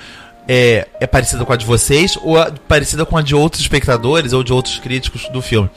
[0.48, 4.34] é, é parecida com a de vocês ou a- parecida com a de outros espectadores
[4.34, 5.70] ou de outros críticos do filme.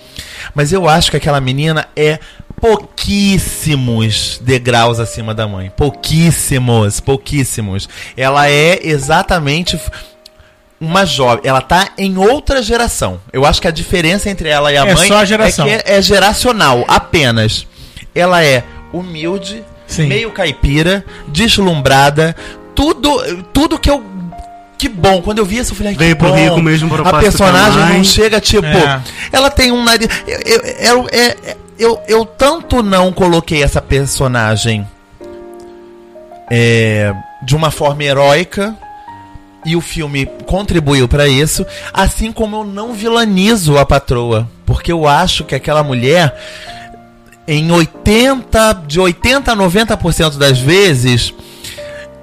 [0.55, 2.19] Mas eu acho que aquela menina é
[2.61, 5.71] pouquíssimos degraus acima da mãe.
[5.77, 7.89] Pouquíssimos, pouquíssimos.
[8.17, 9.81] Ela é exatamente
[10.81, 11.41] uma jovem.
[11.45, 13.21] Ela tá em outra geração.
[13.33, 15.67] Eu acho que a diferença entre ela e a É mãe só a geração.
[15.67, 17.67] é que é, é geracional, apenas.
[18.15, 20.07] Ela é humilde, Sim.
[20.07, 22.35] meio caipira, deslumbrada,
[22.75, 24.03] tudo, tudo que eu
[24.79, 26.35] que bom, quando eu vi isso eu falei, Veio pro bom.
[26.37, 27.97] Rio com o mesmo A propósito personagem que a mãe.
[27.99, 29.01] não chega tipo, É.
[29.33, 34.87] ela tem um nariz, eu, eu, eu, é- eu, eu tanto não coloquei essa personagem
[36.51, 37.13] é,
[37.43, 38.75] de uma forma heróica
[39.67, 45.07] e o filme contribuiu pra isso, assim como eu não vilanizo a patroa, porque eu
[45.07, 46.35] acho que aquela mulher
[47.47, 51.35] em 80 de 80 a 90% das vezes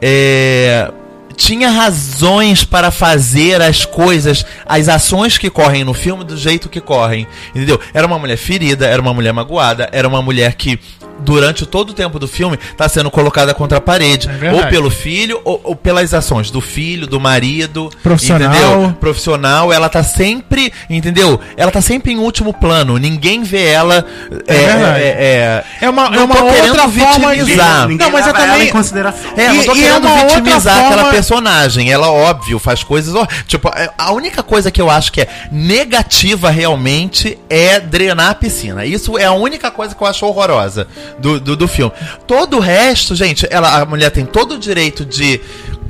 [0.01, 0.91] é,
[1.36, 6.82] tinha razões para fazer as coisas, as ações que correm no filme do jeito que
[6.82, 7.28] correm.
[7.50, 7.80] Entendeu?
[7.93, 10.80] Era uma mulher ferida, era uma mulher magoada, era uma mulher que
[11.19, 14.89] durante todo o tempo do filme está sendo colocada contra a parede, É ou pelo
[14.89, 18.49] filho ou, ou pelas ações do filho, do marido, Profissional.
[18.54, 18.97] entendeu?
[18.99, 21.39] Profissional, ela tá sempre, entendeu?
[21.58, 24.06] Ela tá sempre em último plano, ninguém vê ela
[24.47, 24.99] é, verdade.
[25.04, 27.39] é, é, É uma, Não é uma tô querendo outra forma de.
[27.41, 27.88] vitimizar.
[27.88, 28.67] Ninguém Não, mas é ela também.
[28.67, 29.32] em consideração.
[29.38, 31.91] é, não tô E- e é querendo uma outra vitimizar forma- aquela personagem.
[31.91, 33.13] Ela, óbvio, faz coisas.
[33.47, 38.36] Tipo, é, a única coisa que eu acho que é negativa realmente é drenar a
[38.36, 38.86] piscina.
[38.86, 40.88] Isso é a única coisa que eu acho horrorosa
[41.19, 41.91] do, do, do filme.
[42.27, 45.39] Todo o resto, gente, ela, a mulher tem todo o direito de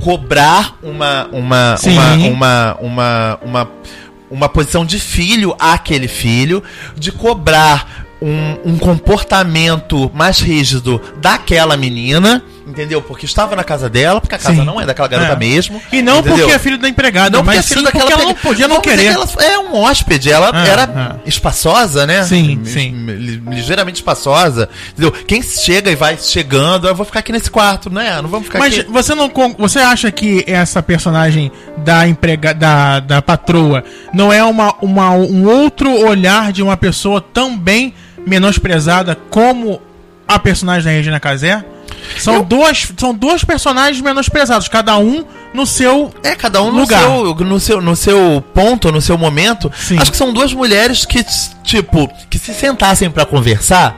[0.00, 1.28] cobrar uma.
[1.32, 3.70] uma, uma, uma, uma, uma
[4.28, 6.60] uma posição de filho àquele filho,
[6.96, 13.00] de cobrar um, um comportamento mais rígido daquela menina, entendeu?
[13.00, 14.64] Porque estava na casa dela, porque a casa Sim.
[14.64, 15.36] não é daquela garota É.
[15.36, 15.80] mesmo.
[15.92, 16.38] E não entendeu?
[16.38, 18.34] porque é filho da empregada, Não porque é mas filho sim daquela porque ela não
[18.34, 19.14] podia não dizer querer.
[19.14, 22.22] que ela é um hóspede, ela É, era espaçosa, né?
[22.24, 22.92] Sim, sim.
[23.48, 24.68] Ligeiramente espaçosa.
[24.92, 25.12] Entendeu?
[25.26, 28.20] Quem chega e vai chegando, eu vou ficar aqui nesse quarto, né?
[28.20, 28.90] Não vamos ficar Mas aqui.
[28.90, 34.74] você não você acha que essa personagem da emprega da, da patroa não é uma,
[34.82, 37.94] uma um outro olhar de uma pessoa tão bem
[38.26, 39.80] menosprezada como
[40.26, 41.64] a personagem da Regina Casé?
[42.18, 47.00] São duas são dois personagens menosprezados, cada um no seu É, cada um no lugar.
[47.02, 49.72] seu, no, seu, no seu ponto, no seu momento.
[49.76, 49.98] Sim.
[49.98, 51.24] Acho que são duas mulheres que,
[51.62, 53.96] tipo, que se sentassem pra conversar,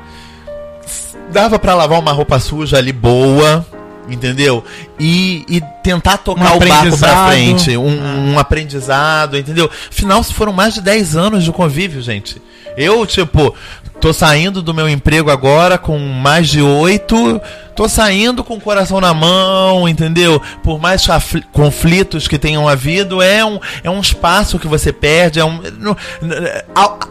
[1.30, 3.66] dava pra lavar uma roupa suja ali boa,
[4.08, 4.64] entendeu?
[4.98, 7.76] E, e tentar tocar Um o barco pra frente.
[7.76, 9.70] Um, um aprendizado, entendeu?
[9.90, 12.40] Afinal, foram mais de 10 anos de convívio, gente.
[12.76, 13.54] Eu, tipo,
[14.00, 17.40] tô saindo do meu emprego agora com mais de oito.
[17.78, 20.42] Tô saindo com o coração na mão, entendeu?
[20.64, 21.06] Por mais
[21.52, 25.60] conflitos que tenham havido, é um, é um espaço que você perde, é um,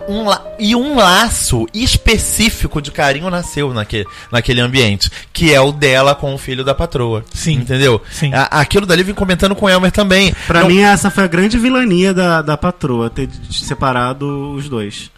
[0.10, 0.26] um
[0.60, 6.36] e um laço específico de carinho nasceu naquele, naquele ambiente, que é o dela com
[6.36, 7.24] o filho da patroa.
[7.34, 7.54] Sim.
[7.54, 7.77] Entendeu?
[8.10, 8.34] Sim.
[8.34, 10.34] A- aquilo dali vem comentando com o Elmer também.
[10.46, 15.10] Pra Não- mim, essa foi a grande vilania da, da patroa, ter separado os dois.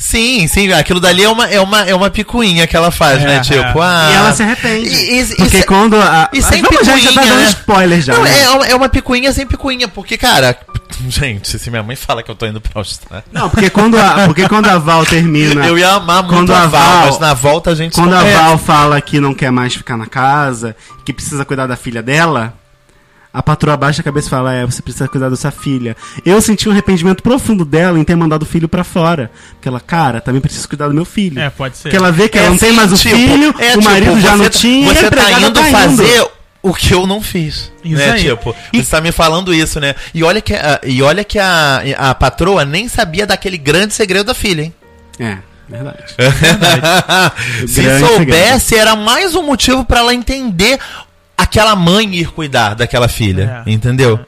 [0.00, 3.26] Sim, sim, aquilo dali é uma, é uma, é uma picuinha que ela faz, É,
[3.26, 3.40] né?
[3.40, 3.84] Tipo, é.
[3.84, 4.08] ah.
[4.12, 4.88] E ela se arrepende.
[4.88, 6.30] E- e- porque e- quando a.
[6.32, 7.48] e sem Vamos, já, já tá picuinha, dando né?
[7.48, 8.14] spoiler já.
[8.14, 8.42] Não, né?
[8.42, 10.56] é, uma- é uma picuinha sem picuinha, porque, cara.
[11.08, 13.24] Gente, se minha mãe fala que eu tô indo pra Austrália.
[13.32, 15.66] Não, porque quando a, porque quando a Val termina.
[15.66, 18.14] Eu ia amar muito Quando a a Val, Val- mas na volta a gente Quando
[18.14, 18.34] a É.
[18.34, 22.54] Val fala que não quer mais ficar na casa, que precisa cuidar da filha dela,
[23.32, 25.96] a patroa baixa a cabeça e fala: É, você precisa cuidar da sua filha.
[26.24, 29.30] Eu senti um arrependimento profundo dela em ter mandado o filho pra fora.
[29.52, 31.38] Porque ela, cara, também preciso cuidar do meu filho.
[31.38, 31.84] É, pode ser.
[31.84, 33.84] Porque ela vê que ela não tem assim, mais o tipo, filho, é, o tipo,
[33.84, 36.26] marido já você não tá- tinha, e Você tá empregada indo tá fazer
[36.62, 37.70] o que eu não fiz.
[37.84, 38.10] Isso né?
[38.12, 38.22] aí.
[38.24, 39.94] Tipo, E- você tá me falando isso, né?
[40.12, 44.26] E olha que, a, e olha que a, a patroa nem sabia daquele grande segredo
[44.26, 44.74] da filha, hein?
[45.20, 45.38] É,
[45.68, 46.02] verdade.
[47.68, 50.78] Se Grande soubesse, era mais um motivo pra ela entender
[51.38, 53.62] aquela mãe ir cuidar daquela filha.
[53.64, 53.70] É.
[53.70, 54.18] Entendeu?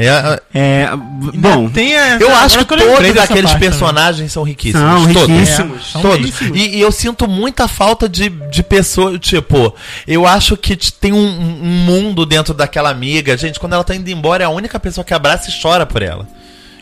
[0.00, 0.88] É, É,
[1.34, 5.02] bom, tem essa- eu acho que eu todos aqueles parte personagens são riquíssimos.
[5.02, 5.28] São todos.
[5.28, 5.76] riquíssimos.
[5.88, 6.18] É, são todos.
[6.18, 6.56] riquíssimos.
[6.60, 9.18] E, e eu sinto muita falta de, de pessoas.
[9.18, 9.74] Tipo,
[10.06, 13.36] eu acho que tem um, um mundo dentro daquela amiga.
[13.36, 16.00] Gente, quando ela tá indo embora, é a única pessoa que abraça e chora por
[16.00, 16.28] ela.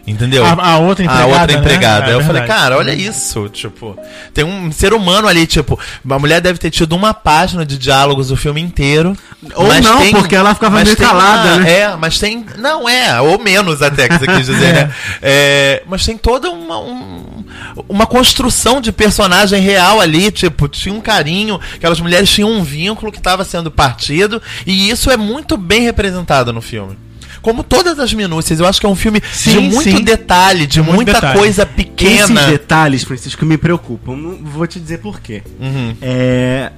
[0.06, 0.44] Entendeu?
[0.44, 1.26] A, a outra a empregada.
[1.26, 1.52] outra né?
[1.54, 2.10] empregada.
[2.10, 2.60] É eu falei, verdade.
[2.60, 3.48] cara, olha isso.
[3.48, 3.98] Tipo,
[4.32, 8.30] tem um ser humano ali, tipo, a mulher deve ter tido uma página de diálogos
[8.30, 9.16] o filme inteiro.
[9.54, 11.72] Ou não, porque ela ficava meio tem calada, uma- né?
[11.72, 12.46] É, mas tem.
[12.56, 14.92] Não, é, ou menos até que você quis dizer, né?
[15.20, 17.44] É, mas tem toda uma, um-
[17.88, 23.10] uma construção de personagem real ali, tipo, tinha um carinho, aquelas mulheres tinham um vínculo
[23.10, 26.96] que estava sendo partido, e isso é muito bem representado no filme.
[27.46, 30.02] Como todas as minúcias, eu acho que é um filme de Sim, muito sim.
[30.02, 31.38] detalhe, de Muito muita detalhe.
[31.38, 32.42] coisa esses pequena.
[32.48, 34.16] detalhes, Francisco, me preocupam.
[34.16, 35.44] Não vou te dizer por quê.
[35.60, 35.94] Uhum.
[36.02, 36.72] É,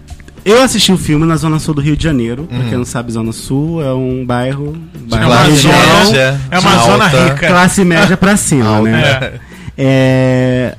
[0.45, 2.45] eu assisti o filme na Zona Sul do Rio de Janeiro.
[2.45, 2.69] Pra Uhum.
[2.69, 4.77] quem não sabe, Zona Sul é um bairro.
[4.95, 6.93] É bairro uma Classe zona- média, é uma alta.
[6.93, 7.47] zona rica.
[7.49, 9.01] classe média pra cima, né?
[9.01, 9.41] É.
[9.79, 10.77] É,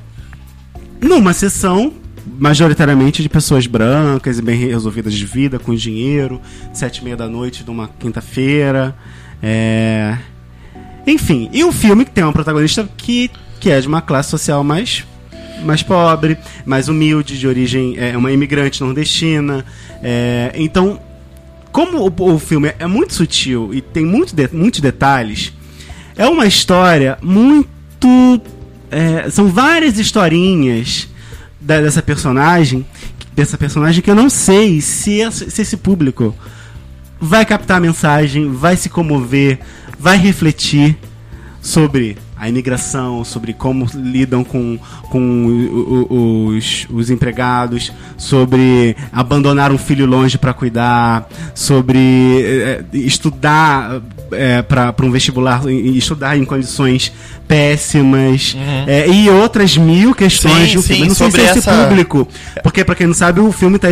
[1.00, 1.92] numa sessão
[2.38, 6.40] majoritariamente de pessoas brancas e bem resolvidas de vida, com dinheiro,
[6.72, 8.94] sete e meia da noite de uma quinta-feira.
[9.42, 10.16] É...
[11.06, 14.62] Enfim, e um filme que tem uma protagonista que, que é de uma classe social
[14.62, 15.04] mais,
[15.64, 19.64] mais pobre, mais humilde, de origem, é uma imigrante nordestina.
[20.02, 21.00] É, então,
[21.72, 25.52] como o, o filme é muito sutil e tem muito de- muitos detalhes,
[26.16, 28.40] é uma história muito.
[28.90, 31.08] é, são várias historinhas
[31.60, 32.84] da- dessa personagem,
[33.32, 36.34] dessa personagem que eu não sei se, esse- se esse público
[37.20, 39.58] vai captar a mensagem, vai se comover,
[39.98, 40.96] vai refletir
[41.60, 44.78] sobre a imigração, sobre como lidam com,
[45.10, 51.98] com os, os empregados, sobre abandonar um filho longe para cuidar, sobre
[52.42, 52.84] eh,
[54.32, 57.12] estudar para um vestibular, e- estudar em condições
[57.48, 60.82] péssimas, eh, e outras mil questões Uhum.
[60.82, 61.02] Sim, sim, filme.
[61.02, 62.28] Eu Não sei se esse essa- público,
[62.62, 63.88] porque para quem não sabe, o filme está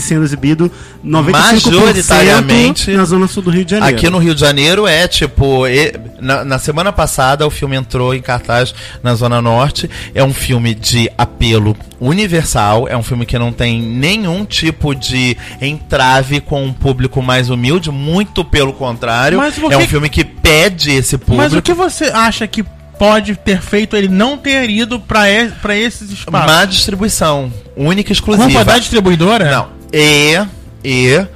[0.00, 0.70] sendo exibido
[1.04, 3.96] 95% Majoritariamente na zona sul do Rio de Janeiro.
[3.96, 5.66] Aqui no Rio de Janeiro é tipo.
[5.66, 9.90] e- na, na semana passada o filme entrou em cartaz na Zona Norte.
[10.14, 12.86] É um filme de apelo universal.
[12.88, 17.90] É um filme que não tem nenhum tipo de entrave com um público mais humilde.
[17.90, 19.36] Muito pelo contrário.
[19.38, 21.36] Mas é um que- filme que pede esse público.
[21.42, 22.62] Mas o que você acha que
[22.98, 26.46] pode ter feito ele não ter ido pra, e, pra esses espaços?
[26.54, 27.52] Má distribuição.
[27.76, 28.46] Única e exclusiva.
[28.48, 29.50] Culpa da distribuidora?
[29.50, 29.68] Não.
[29.92, 30.38] E.
[30.84, 31.26] E.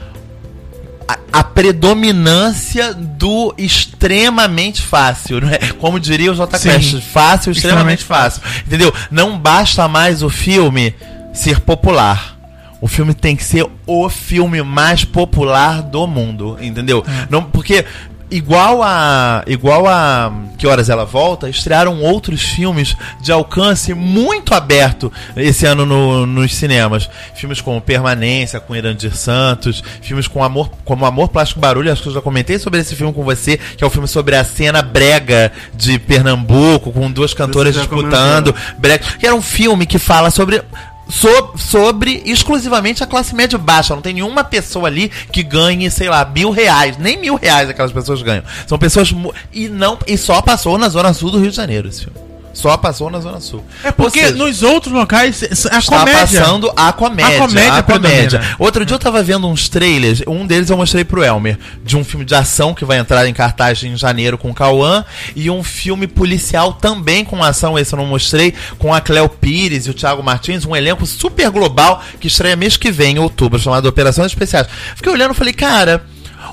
[1.09, 5.59] a, a predominância do extremamente fácil, não é?
[5.79, 6.69] Como diria o J Sim.
[6.71, 8.43] Quest, fácil, extremamente Extremamente fácil.
[8.67, 8.93] Entendeu?
[9.11, 10.95] Não basta mais o filme
[11.33, 12.35] ser popular.
[12.81, 17.05] O filme tem que ser o filme mais popular do mundo, entendeu?
[17.31, 17.85] Não, porque
[18.31, 25.13] igual a igual a que horas ela volta, estrearam outros filmes de alcance muito aberto
[25.37, 27.09] esse ano no- nos cinemas.
[27.35, 32.09] Filmes como Permanência com Irandir Santos, filmes com amor como Amor Plástico Barulho, acho que
[32.09, 34.83] eu já comentei sobre esse filme com você, que é o filme sobre a cena
[34.83, 40.63] brega de Pernambuco com duas cantoras disputando, brega, que era um filme que fala sobre
[41.09, 43.95] so- sobre exclusivamente a classe média baixa.
[43.95, 46.97] Não tem nenhuma pessoa ali que ganhe, sei lá, mil reais.
[46.99, 48.45] Nem mil reais aquelas pessoas ganham.
[48.67, 49.15] São pessoas.
[49.53, 52.19] E, não, e só passou na Zona Sul do Rio de Janeiro esse filme.
[52.57, 53.63] Só passou na Zona Sul.
[53.85, 56.21] É porque seja, nos outros locais a Está comédia.
[56.41, 57.37] passando a comédia.
[57.37, 58.41] A comédia a comédia.
[58.59, 62.03] Outro dia eu tava vendo uns trailers, um deles eu mostrei pro Elmer, de um
[62.03, 65.05] filme de ação que vai entrar em cartaz em janeiro com o Cauã,
[65.37, 69.87] e um filme policial também com ação, esse eu não mostrei, com a Cleo Pires
[69.87, 73.59] e o Thiago Martins, um elenco super global que estreia mês que vem, em outubro,
[73.59, 74.67] chamado Operações Especiais.
[74.95, 76.07] Fiquei olhando e falei, cara,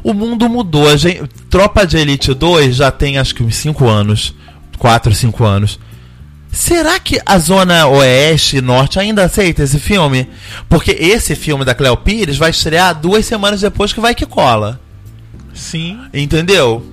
[0.04, 0.89] o mundo mudou.
[0.89, 4.36] A gente, Tropa de Elite 2 já tem acho que uns 5 anos,
[4.78, 5.80] 4, 5 anos.
[6.54, 10.30] Será que a zona oeste e norte ainda aceita esse filme?
[10.70, 14.80] Porque esse filme da Cleo Pires vai estrear duas semanas depois que vai que cola.
[15.52, 16.00] Sim.
[16.13, 16.86] Entendeu?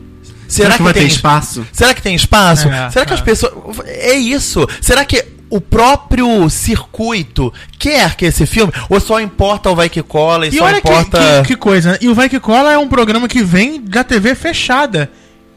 [0.49, 1.65] Será, que, vai ter espaço?
[1.73, 2.69] Será que tem espaço?
[2.69, 3.17] É, Será que é.
[3.17, 3.53] as pessoas.
[3.87, 4.67] É isso.
[4.81, 8.73] Será que o próprio circuito quer que esse filme.
[8.89, 11.43] Ou só importa o vai que cola e, E só olha que, importa.
[11.43, 11.99] que, que coisa, né?
[12.01, 15.11] E o Vai Que Cola é um programa que vem da TV fechada.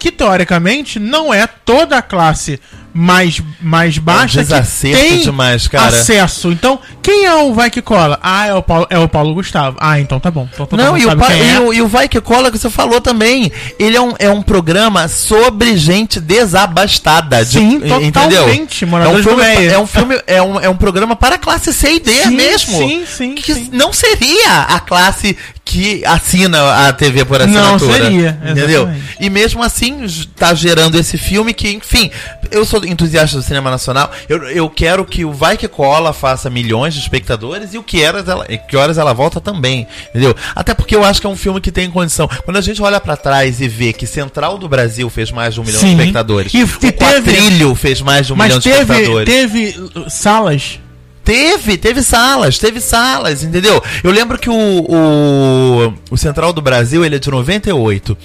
[0.04, 2.60] Que teoricamente não é toda a classe
[2.94, 6.52] mais, mais baixa que desacerto tem demais, acesso.
[6.52, 8.20] Então, quem é o Vai Que Cola?
[8.22, 9.78] Ah, é o Paulo, é o Paulo Gustavo.
[9.80, 10.48] Ah, então tá bom.
[10.54, 11.60] Então, Não, e o, quem e, é.
[11.62, 13.50] o, e o Vai Que Cola que você falou também.
[13.80, 17.44] Ele é um, é um programa sobre gente desabastada.
[17.46, 18.12] de- Sim, entendeu?
[18.12, 21.74] totalmente, É um, filme, é um filme, é um, é um programa para a classe
[21.74, 22.78] C e D Sim, mesmo.
[22.78, 23.70] sim, sim, Que sim.
[23.72, 28.04] não seria a classe que assina a TV por Não assinatura.
[28.04, 28.90] seria, entendeu?
[29.20, 32.12] E mesmo assim tá gerando esse filme que, enfim,
[32.52, 34.12] eu sou entusiasta do cinema nacional.
[34.28, 38.04] Eu, eu quero que o Vai Que Cola faça milhões de espectadores e o que
[38.06, 40.36] horas ela, que horas ela volta também, entendeu?
[40.54, 42.28] Até porque eu acho que é um filme que tem condição.
[42.44, 45.62] Quando a gente olha pra trás e vê que Central do Brasil fez mais de
[45.62, 45.88] um milhão Sim.
[45.88, 49.34] de espectadores, E- o teve- Quatrilho fez mais de um milhão de teve, espectadores.
[49.34, 49.76] teve
[50.10, 50.80] salas.
[51.24, 53.82] Teve, teve salas, teve salas, entendeu?
[54.04, 58.18] Eu lembro que o, o, o Central do Brasil, ele é de 98.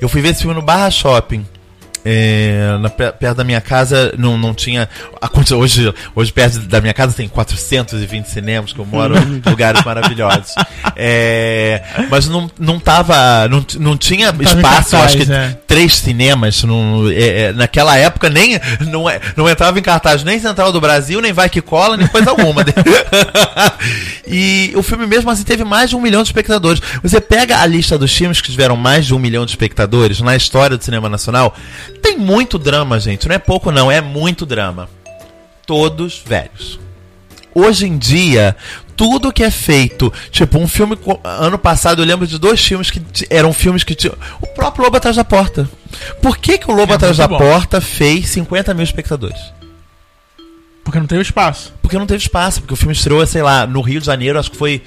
[0.00, 1.46] Eu fui ver esse filme no Barra Shopping.
[2.04, 4.88] É, na, pe- perto da minha casa não, não tinha.
[5.56, 10.54] hoje, hoje, perto da minha casa, tem 420 cinemas que eu moro em lugares maravilhosos.
[10.96, 13.48] É, mas não, não tava.
[13.48, 15.58] Não, não tinha em espaço, eu acho que cartaz, é.
[15.66, 16.62] três cinemas.
[16.64, 20.80] Não, é, é, naquela época nem não, é- não entrava em cartaz nem Central do
[20.80, 22.64] Brasil, nem Vai Que Cola, nem coisa alguma.
[24.26, 26.82] e o filme mesmo assim teve mais de um milhão de espectadores.
[27.02, 30.36] Você pega a lista dos filmes que tiveram mais de um milhão de espectadores na
[30.36, 31.54] história do cinema nacional,
[32.02, 33.28] tem muito drama, gente.
[33.28, 34.88] Não é pouco, não, é muito drama.
[35.66, 36.80] Todos velhos
[37.54, 38.56] hoje em dia,
[38.96, 40.98] tudo que é feito, tipo, um filme.
[41.24, 44.16] Ano passado eu lembro de dois filmes que eram filmes que tinham.
[44.40, 45.68] O próprio Lobo Atrás da Porta.
[46.20, 47.38] Por que, que o Lobo É Atrás da bom.
[47.38, 49.40] Porta fez 50 mil espectadores?
[50.84, 51.72] Porque não teve espaço.
[51.80, 54.50] Porque não teve espaço, porque o filme estreou, sei lá, no Rio de Janeiro, acho
[54.50, 54.82] que foi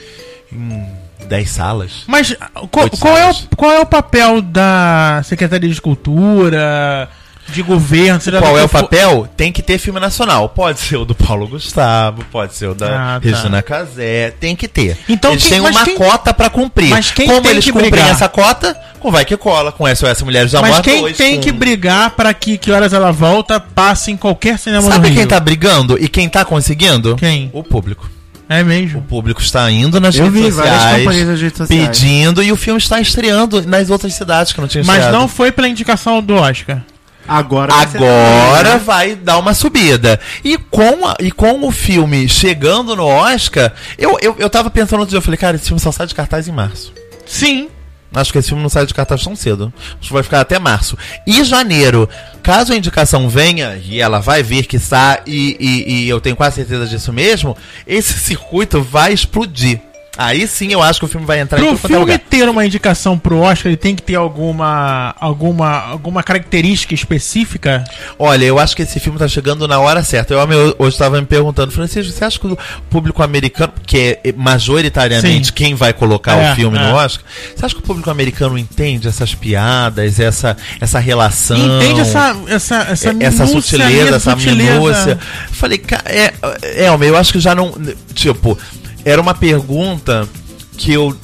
[0.51, 1.91] em 10 salas.
[2.08, 7.10] Mas uh, qual, qual é o, qual é o papel da Secretaria de Cultura,
[7.47, 8.19] de governo?
[8.39, 8.82] Qual é o for?
[8.84, 9.28] papel?
[9.36, 10.49] Tem que ter filme nacional.
[10.49, 13.28] Pode ser o do Paulo Gustavo, pode ser o da Ah, tá.
[13.30, 14.97] Regina Casé, tem que ter.
[15.10, 16.89] Então eles quem- têm mas uma quem- cota pra cumprir.
[16.89, 18.10] mas quem Como tem eles que cumprem brigar?
[18.12, 18.75] essa cota?
[18.99, 21.51] Com Vai Que Cola, com SOS Mulheres da Mas Morte quem 2, tem com- que
[21.51, 25.17] brigar pra que que horas ela volta passe em qualquer cinema Sabe Rio?
[25.17, 27.15] quem tá brigando e quem tá conseguindo?
[27.15, 27.51] Quem?
[27.54, 28.10] O público.
[28.47, 29.01] É O mesmo.
[29.01, 31.88] público está indo nas Eu redes vi sociais, nas redes sociais.
[31.88, 35.17] pedindo e o filme está estreando nas outras cidades que não tinha Mas estreado.
[35.17, 36.81] não foi pela indicação do Oscar.
[37.27, 38.81] Agora vai Agora né?
[38.86, 40.19] vai dar uma subida.
[40.43, 44.99] E com, a- e com o filme chegando no Oscar, eu, eu, eu tava pensando
[44.99, 46.93] outro dia, eu falei, cara, esse filme só sai de cartaz em março.
[47.26, 47.70] Sim.
[48.16, 49.72] Acho que esse filme não sai de cartaz tão cedo.
[49.99, 50.97] Acho que vai ficar até março.
[51.28, 52.09] E janeiro,
[52.41, 56.36] caso a indicação venha, e ela vai vir que está, e, e, e eu tenho
[56.36, 59.82] quase certeza disso mesmo, esse circuito vai explodir.
[60.18, 62.20] Aí sim eu acho que o filme vai entrar Pro quanto é filme lugar.
[62.20, 67.84] ter uma indicação pro Oscar, ele tem que ter alguma, alguma, alguma característica específica?
[68.18, 70.34] Olha, eu acho que esse filme tá chegando na hora certa.
[70.34, 70.39] Eu
[70.80, 72.57] hoje estava me perguntando, Francisco, você acha que o
[72.89, 75.53] público americano, que é majoritariamente Sim.
[75.53, 76.82] quem vai colocar É, o filme é.
[76.82, 81.57] no Oscar, você acha que o público americano entende essas piadas, essa, essa relação?
[81.57, 84.74] Entende essa, essa, essa, essa minúcia sutileza, essa sutileza?
[84.74, 85.20] minúcia.
[85.51, 87.74] Falei, é, é, eu acho que já não.
[88.13, 88.57] Tipo,
[89.06, 90.28] era uma pergunta
[90.76, 91.16] que eu.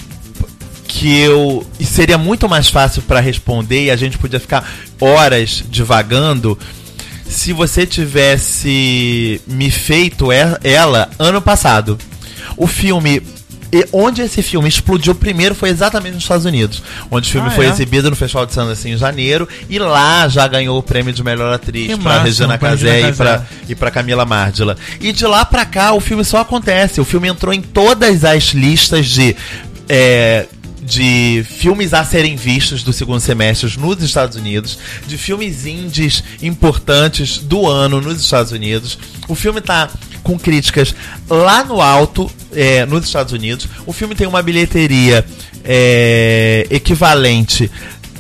[0.88, 1.66] Que eu.
[1.84, 4.70] seria muito mais fácil pra responder e a gente podia ficar
[5.00, 6.58] horas divagando
[7.26, 11.98] se você tivesse me feito ela ano passado.
[12.56, 13.22] O filme.
[13.72, 17.52] E onde esse filme explodiu primeiro foi exatamente nos Estados Unidos, onde o filme Ah,
[17.52, 17.70] foi é?
[17.70, 21.54] exibido no Festival de Sundance em janeiro e lá já ganhou o prêmio de melhor
[21.54, 24.76] atriz para Regina Casé e para e para Camila Márdila.
[25.00, 27.00] E de lá pra cá o filme só acontece.
[27.00, 29.36] O filme entrou em todas as listas de
[29.88, 30.46] é,
[30.82, 37.38] de filmes a serem vistos do segundo semestre nos Estados Unidos, de filmes indies importantes
[37.38, 38.98] do ano nos Estados Unidos.
[39.28, 39.90] O filme tá
[40.32, 40.96] com críticas
[41.30, 43.68] lá no alto é, nos Estados Unidos.
[43.86, 45.26] O filme tem uma bilheteria
[45.64, 47.70] é, equivalente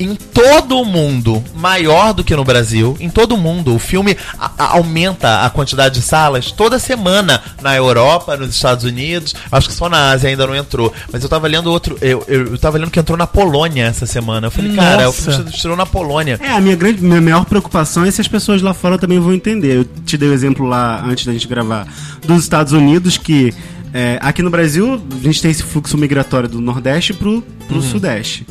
[0.01, 2.95] em todo o mundo maior do que no Brasil.
[2.99, 3.75] Em todo o mundo.
[3.75, 4.17] O filme
[4.57, 9.35] aumenta a quantidade de salas toda semana na Europa, nos Estados Unidos.
[9.51, 10.93] Acho que só na Ásia ainda não entrou.
[11.11, 11.97] Mas eu tava lendo outro.
[12.01, 14.47] Eu, eu, eu tava lendo que entrou na Polônia essa semana.
[14.47, 15.31] Eu falei, cara, o Nossa.
[15.31, 16.39] filme estreou na Polônia.
[16.41, 19.33] É, a minha grande, minha maior preocupação é se as pessoas lá fora também vão
[19.33, 19.77] entender.
[19.77, 21.87] Eu te dei o exemplo lá antes da gente gravar
[22.25, 23.53] dos Estados Unidos que
[23.93, 27.81] é, aqui no Brasil a gente tem esse fluxo migratório do Nordeste pro, pro Uhum.
[27.81, 28.45] Sudeste.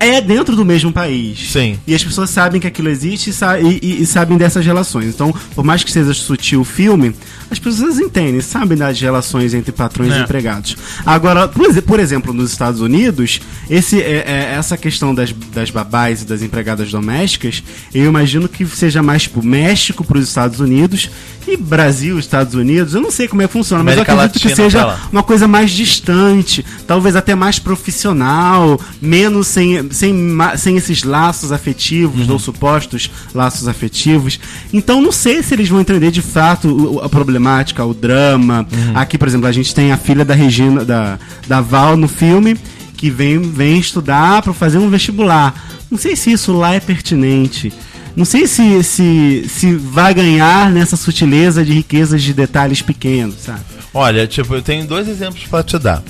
[0.00, 1.50] É dentro do mesmo país.
[1.50, 1.78] Sim.
[1.86, 5.06] E as pessoas sabem que aquilo existe e, e- e- sabem dessas relações.
[5.06, 7.14] Então, por mais que seja sutil o filme,
[7.50, 10.18] as pessoas entendem, sabem das relações entre patrões É.
[10.18, 10.76] e empregados.
[11.06, 13.40] Agora, por, exe- por exemplo, nos Estados Unidos,
[13.70, 17.62] esse, é- é- essa questão das, das babás e das empregadas domésticas,
[17.94, 21.08] eu imagino que seja mais tipo México para os Estados Unidos
[21.46, 22.94] e Brasil, Estados Unidos.
[22.94, 24.86] Eu não sei como é que funciona, América mas eu acredito que Latina seja pra
[24.86, 25.08] lá.
[25.12, 30.16] uma coisa mais distante, talvez até mais profissional, menos sem, sem,
[30.56, 34.38] sem esses laços afetivos ou supostos laços afetivos.
[34.72, 38.66] Então não sei se eles vão entender de fato a problemática, o drama.
[38.94, 42.56] Aqui, por exemplo, a gente tem a filha da Regina, da, da Val no filme,
[42.96, 45.54] que vem, vem estudar para fazer um vestibular.
[45.90, 47.72] Não sei se isso lá é pertinente.
[48.16, 53.60] Não sei se, se, se vai ganhar nessa sutileza de riquezas de detalhes pequenos, sabe?
[53.92, 56.02] Olha, tipo, eu tenho dois exemplos pra te dar.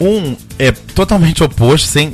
[0.00, 2.12] Um é totalmente oposto, sem,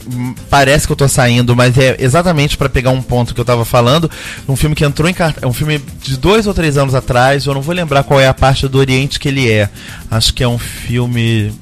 [0.48, 3.64] parece que eu tô saindo, mas é exatamente pra pegar um ponto que eu tava
[3.64, 4.10] falando.
[4.48, 5.42] Um filme que entrou em cartaz.
[5.42, 7.44] É um filme de dois ou três anos atrás.
[7.44, 9.68] Eu não vou lembrar qual é a parte do Oriente que ele é.
[10.10, 11.52] Acho que é um filme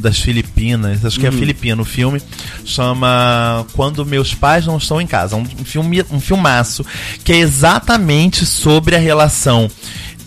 [0.00, 2.20] das Filipinas, acho que é filipino o filme,
[2.64, 6.84] chama Quando Meus Pais Não Estão em Casa, um filme, um filmaço
[7.22, 9.70] que é exatamente sobre a relação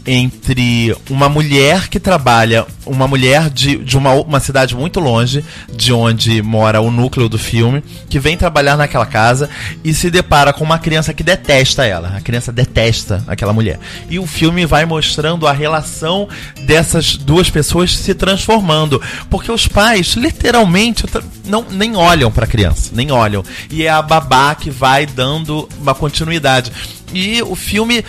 [0.05, 5.43] entre uma mulher que trabalha, uma mulher de, de uma, uma cidade muito longe
[5.73, 9.49] de onde mora o núcleo do filme, que vem trabalhar naquela casa
[9.83, 12.17] e se depara com uma criança que detesta ela.
[12.17, 13.79] A criança detesta aquela mulher.
[14.09, 16.27] E o filme vai mostrando a relação
[16.65, 19.01] dessas duas pessoas se transformando.
[19.29, 21.05] Porque os pais, literalmente,
[21.45, 23.43] não, nem olham pra criança, nem olham.
[23.71, 26.71] E é a babá que vai dando uma continuidade.
[27.13, 28.03] E o filme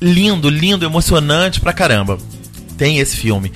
[0.00, 2.18] lindo, lindo, emocionante pra caramba.
[2.76, 3.52] Tem esse filme.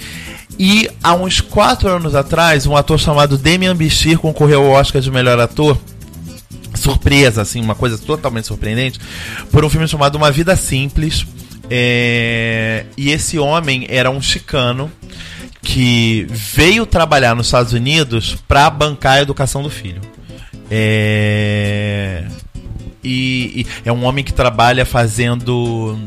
[0.59, 5.11] E há uns quatro anos atrás, um ator chamado Demian Bichir concorreu ao Oscar de
[5.11, 5.79] melhor ator.
[6.75, 9.01] Surpresa, assim, uma coisa totalmente surpreendente,
[9.51, 11.25] por um filme chamado Uma Vida Simples.
[11.71, 14.91] É, E esse homem era um chicano
[15.63, 20.01] que veio trabalhar nos Estados Unidos pra bancar a educação do filho.
[20.71, 22.25] É,
[23.05, 25.99] e, e é um homem que trabalha fazendo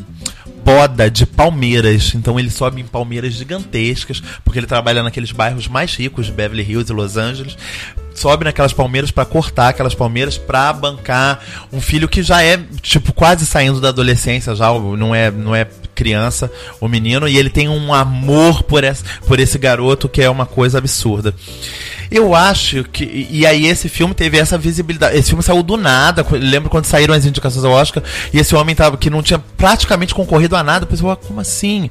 [0.67, 2.13] poda de palmeiras.
[2.13, 6.63] Então ele sobe em palmeiras gigantescas, porque ele trabalha naqueles bairros mais ricos de Beverly
[6.63, 7.57] Hills e Los Angeles.
[8.13, 11.39] Sobe naquelas palmeiras pra cortar aquelas palmeiras pra bancar
[11.71, 15.67] um filho que já é tipo quase saindo da adolescência, já não é não é
[15.95, 20.29] criança, o menino, e ele tem um amor por esse, por esse garoto que é
[20.29, 21.33] uma coisa absurda.
[22.09, 23.27] Eu acho que.
[23.29, 25.17] E aí esse filme teve essa visibilidade.
[25.17, 26.25] Esse filme saiu do nada.
[26.31, 28.01] Lembro quando saíram as indicações ao Oscar.
[28.33, 30.85] E esse homem tava que não tinha praticamente concorrido a nada.
[30.85, 31.89] Pessoal, como assim?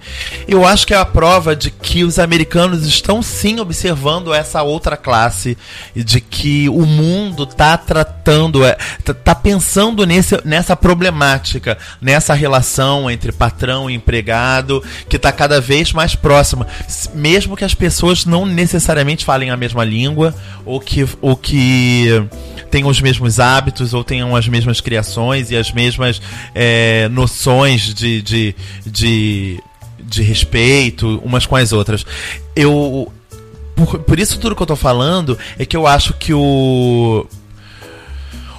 [0.49, 4.97] Eu acho que é a prova de que os americanos estão sim observando essa outra
[4.97, 5.57] classe.
[5.95, 8.65] De que o mundo tá tratando.
[8.65, 11.77] é, tá- tá pensando nesse, nessa problemática.
[12.01, 14.83] Nessa relação entre patrão e empregado.
[15.09, 16.67] Que tá cada vez mais próxima.
[17.15, 20.06] Mesmo que as pessoas não necessariamente falem a mesma língua,
[20.65, 22.09] ou que, ou que
[22.71, 26.21] tenham os mesmos hábitos, ou tenham as mesmas criações e as mesmas
[26.55, 28.55] é, noções de, de,
[28.85, 29.63] de,
[29.99, 32.05] de respeito umas com as outras.
[32.55, 33.13] Eu.
[33.75, 37.27] Por, por isso tudo que eu tô falando é que eu acho que o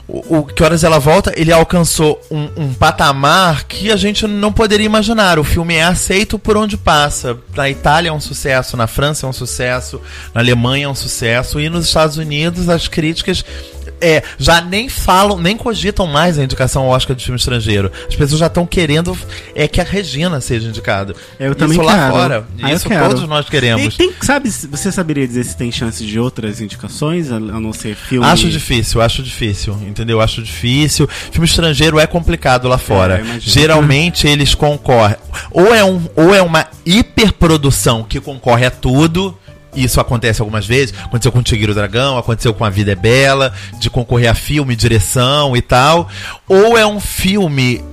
[0.07, 4.53] o, o Que Horas Ela Volta, ele alcançou um, um patamar que a gente não
[4.53, 5.37] poderia imaginar.
[5.37, 7.37] O filme é aceito por onde passa.
[7.55, 10.01] Na Itália é um sucesso, na França é um sucesso,
[10.33, 13.43] na Alemanha é um sucesso, e nos Estados Unidos as críticas
[14.01, 17.91] é, já nem falam, nem cogitam mais a indicação ao Oscar de filme estrangeiro.
[18.07, 19.17] As pessoas já estão querendo
[19.55, 21.15] é que a Regina seja indicada.
[21.39, 22.11] Eu também isso lá quero.
[22.13, 22.47] fora.
[22.61, 23.95] Ah, isso todos nós E queremos.
[23.97, 28.25] tem, sabe, você saberia dizer se tem chance de outras indicações, a, não ser filme?
[28.25, 30.21] Acho difícil, acho difícil, entendeu?
[30.21, 31.07] Acho difícil.
[31.31, 33.19] Filme estrangeiro é complicado lá fora.
[33.21, 33.39] É.
[33.39, 35.17] Geralmente eles concorrem.
[35.51, 39.37] Ou é, um, ou é uma hiperprodução que concorre a tudo.
[39.77, 40.93] Isso acontece algumas vezes.
[41.03, 44.35] Aconteceu com o Tigre o Dragão, aconteceu com A Vida é Bela, de concorrer a
[44.35, 46.09] filme, direção e tal.
[46.47, 47.83] Ou é um filme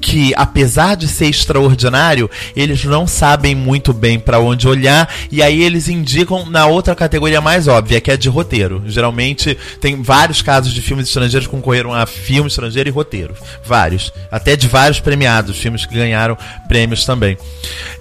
[0.00, 5.62] que, apesar de ser extraordinário, eles não sabem muito bem pra onde olhar e aí
[5.62, 8.82] eles indicam na outra categoria mais óbvia, que é de roteiro.
[8.86, 13.34] Geralmente tem vários casos de filmes estrangeiros que concorreram a filme estrangeiro e roteiro.
[13.64, 14.12] Vários.
[14.30, 16.36] Até de vários premiados, filmes que ganharam
[16.68, 17.36] prêmios também.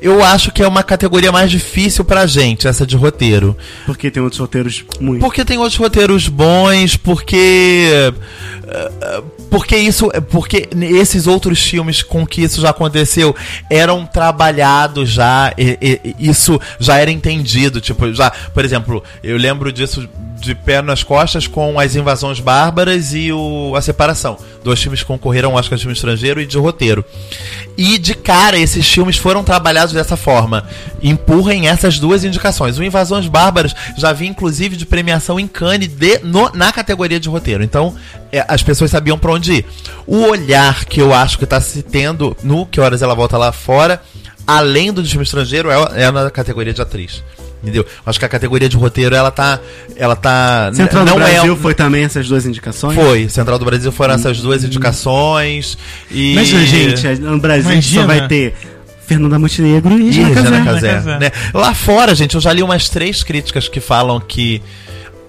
[0.01, 3.57] Eu acho que é uma categoria mais difícil pra gente, essa de roteiro.
[3.85, 5.21] Porque tem outros roteiros muito.
[5.21, 8.13] Porque tem outros roteiros bons, porque.
[8.67, 10.09] eh, Porque isso.
[10.31, 13.35] Porque esses outros filmes com que isso já aconteceu
[13.69, 15.53] eram trabalhados já.
[15.55, 17.79] e- e- isso já era entendido.
[17.79, 18.31] Tipo, já.
[18.31, 20.09] Por exemplo, eu lembro disso
[20.41, 24.37] de pé nas costas com as invasões bárbaras e o, a separação.
[24.63, 27.05] Dois filmes que concorreram ao Oscar de filme estrangeiro e de roteiro.
[27.77, 30.65] E de cara, esses filmes foram trabalhados dessa forma.
[31.01, 32.77] Empurrem essas duas indicações.
[32.79, 37.29] O Invasões Bárbaras já vi, inclusive, de premiação em Cannes de, no- na categoria de
[37.29, 37.63] roteiro.
[37.63, 37.95] Então,
[38.33, 39.65] é, as pessoas sabiam pra onde ir.
[40.07, 43.51] O olhar que eu acho que tá se tendo no Que Horas Ela Volta lá
[43.51, 44.01] fora,
[44.47, 47.23] além do de filme estrangeiro, é, é na categoria de atriz.
[47.61, 47.85] Entendeu?
[48.05, 49.57] Acho que a categoria de roteiro, ela tá.
[49.95, 50.69] Ela tá.
[50.73, 52.93] Central não do Brasil é, foi também essas duas indicações?
[52.93, 53.29] Foi.
[53.29, 55.77] Central do Brasil foram essas duas indicações.
[56.11, 56.33] E.
[56.33, 58.19] Imagina, gente, no Brasil a gente só Imagina.
[58.19, 58.53] vai ter
[59.05, 60.63] Fernanda Montenegro e Casé.
[60.63, 61.19] Casé, Casé.
[61.19, 61.31] né?
[61.53, 64.61] Lá fora, gente, eu já li umas três críticas que falam que.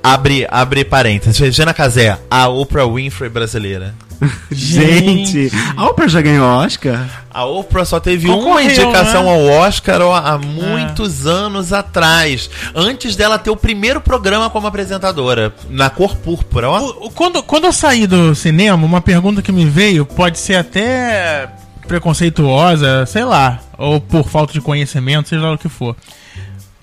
[0.05, 1.39] Abre, abre parênteses.
[1.39, 3.95] Regina Casé, a Oprah Winfrey brasileira.
[4.53, 7.25] Gente, a Oprah já ganhou Oscar?
[7.33, 9.31] A Oprah só teve uma Concorreu, indicação né?
[9.31, 12.49] ao Oscar ó, há muitos anos atrás.
[12.75, 15.53] Antes dela ter o primeiro programa como apresentadora.
[15.71, 16.81] Na cor púrpura, ó.
[16.81, 20.57] O- o- Quando, quando eu saí do cinema, uma pergunta que me veio pode ser
[20.57, 21.49] até
[21.89, 25.97] preconceituosa, sei lá, ou por falta de conhecimento, seja lá o que for.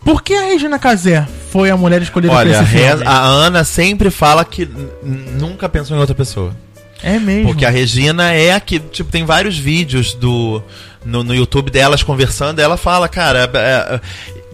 [0.03, 2.85] Por que a Regina Casé foi a mulher escolhida Olha, pra esse filme?
[2.87, 4.67] reza- a Ana sempre fala que
[5.03, 6.55] nunca pensou em outra pessoa.
[7.03, 7.47] É mesmo.
[7.49, 10.61] Porque a Regina é aqui, tipo, tem vários vídeos do
[11.03, 13.57] no, no YouTube delas conversando, ela fala, cara, é-
[13.95, 14.01] é-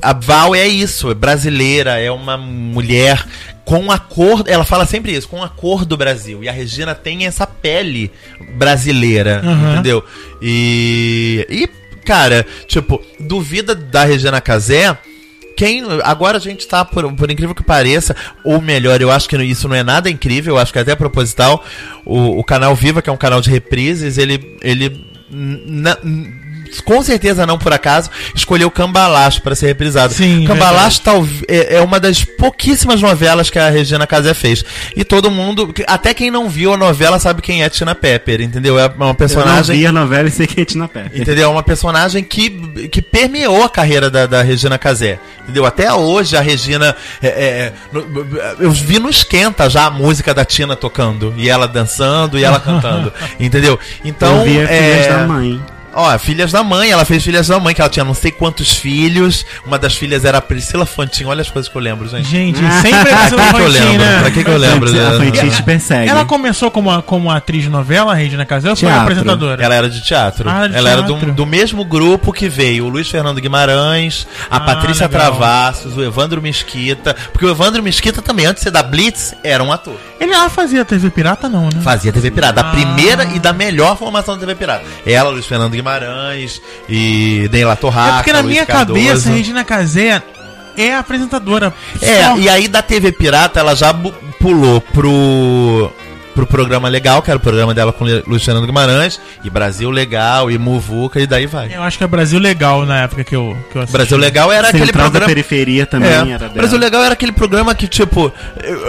[0.02, 3.26] a Val é isso, é brasileira, é uma mulher
[3.66, 6.42] com a cor, ela fala sempre isso, com a cor do Brasil.
[6.42, 8.12] E a Regina tem essa pele
[8.56, 9.74] brasileira, Uhum.
[9.74, 10.04] entendeu?
[10.42, 11.68] E e
[12.06, 14.98] cara, tipo, duvida da Regina Casé,
[15.58, 15.84] quem.
[16.04, 19.68] Agora a gente tá, por, por incrível que pareça, ou melhor, eu acho que isso
[19.68, 21.66] não é nada incrível, eu acho que é até proposital.
[22.06, 24.56] O, o canal Viva, que é um canal de reprises, ele.
[24.62, 25.98] ele na-
[26.84, 30.14] com certeza não por acaso, escolheu Cambalacho para ser reprisado.
[30.14, 34.64] Sim, Cambalacho talvez é, é uma das pouquíssimas novelas que a Regina Casé fez.
[34.96, 38.78] E todo mundo, até quem não viu a novela sabe quem é Tina Pepper, entendeu?
[38.80, 41.22] É uma Eu não personagem vi a novela e sei que é Tina Pepper.
[41.22, 41.46] Entendeu?
[41.46, 42.50] É uma personagem que,
[42.90, 45.20] que permeou a carreira da, da Regina Casé.
[45.44, 45.66] Entendeu?
[45.66, 46.96] Até hoje a Regina.
[47.22, 48.06] é, é, no-
[48.60, 51.34] eu vi no Esquenta já a música da Tina tocando.
[51.38, 53.12] E ela dançando e ela cantando.
[53.40, 53.80] entendeu?
[54.04, 54.40] Então.
[54.40, 55.62] eu vi a é, da Mãe.
[56.00, 58.76] Ó, Filhas da Mãe, ela fez Filhas da Mãe, que ela tinha não sei quantos
[58.78, 59.44] filhos.
[59.66, 61.26] Uma das filhas era a Priscila Fantin.
[61.26, 62.30] Olha as coisas que eu lembro, gente.
[62.30, 63.98] Gente, sempre é que, que eu lembro?
[63.98, 64.20] né?
[64.20, 64.90] Pra que, que eu lembro?
[64.90, 65.18] A dela?
[65.26, 66.08] Fantin te persegue.
[66.10, 69.64] Ela começou como, como atriz de novela, a Regina Casel, ou foi apresentadora?
[69.64, 70.48] Ela era de teatro.
[70.48, 71.26] Ah, de ela era teatro.
[71.28, 75.22] do, do mesmo grupo que veio o Luiz Fernando Guimarães, a Ah, Patrícia legal.
[75.32, 77.16] Travassos, o Evandro Mesquita.
[77.34, 79.96] Porque o Evandro Mesquita também, antes de ser da Blitz, era um ator.
[80.20, 81.82] Ele ela fazia TV Pirata, não, né?
[81.82, 82.54] Fazia TV Pirata.
[82.62, 82.72] Da Ah.
[82.72, 84.84] primeira e da melhor formação da TV Pirata.
[85.06, 85.87] Ela, Luiz Fernando Guimarães
[86.90, 88.14] e Neila Torraca.
[88.14, 89.00] é porque na Luiz minha Cardoso.
[89.00, 90.22] cabeça, Regina Casé
[90.78, 91.74] é apresentadora.
[92.02, 92.38] É, Só.
[92.38, 93.94] e aí da TV Pirata ela já
[94.40, 95.92] pulou pro
[96.38, 100.52] pro programa legal, que era o programa dela com o Fernando Guimarães, e Brasil Legal,
[100.52, 101.76] e Muvuca, e daí vai.
[101.76, 103.98] Eu acho que é Brasil Legal na época que eu, que eu assisti.
[103.98, 105.28] Brasil Legal era aquele Central da programa.
[105.34, 106.52] periferia também É, era dela.
[106.54, 108.32] Brasil Legal era aquele programa que, tipo,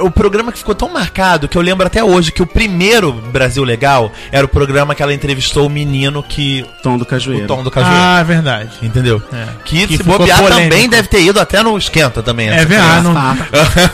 [0.03, 3.64] o programa que ficou tão marcado que eu lembro até hoje que o primeiro Brasil
[3.64, 6.66] Legal era o programa que ela entrevistou o menino que.
[6.82, 7.46] Tom do O Cajueiro.
[7.46, 7.99] Tom do Cajueiro.
[7.99, 8.68] Ah, verdade.
[8.82, 9.22] Entendeu?
[9.32, 9.46] É.
[9.64, 10.62] Que, Que se bobear polêmico.
[10.68, 12.51] também deve ter ido até no Esquenta também.
[12.51, 13.09] É essa verdade.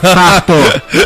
[0.01, 0.53] Fato.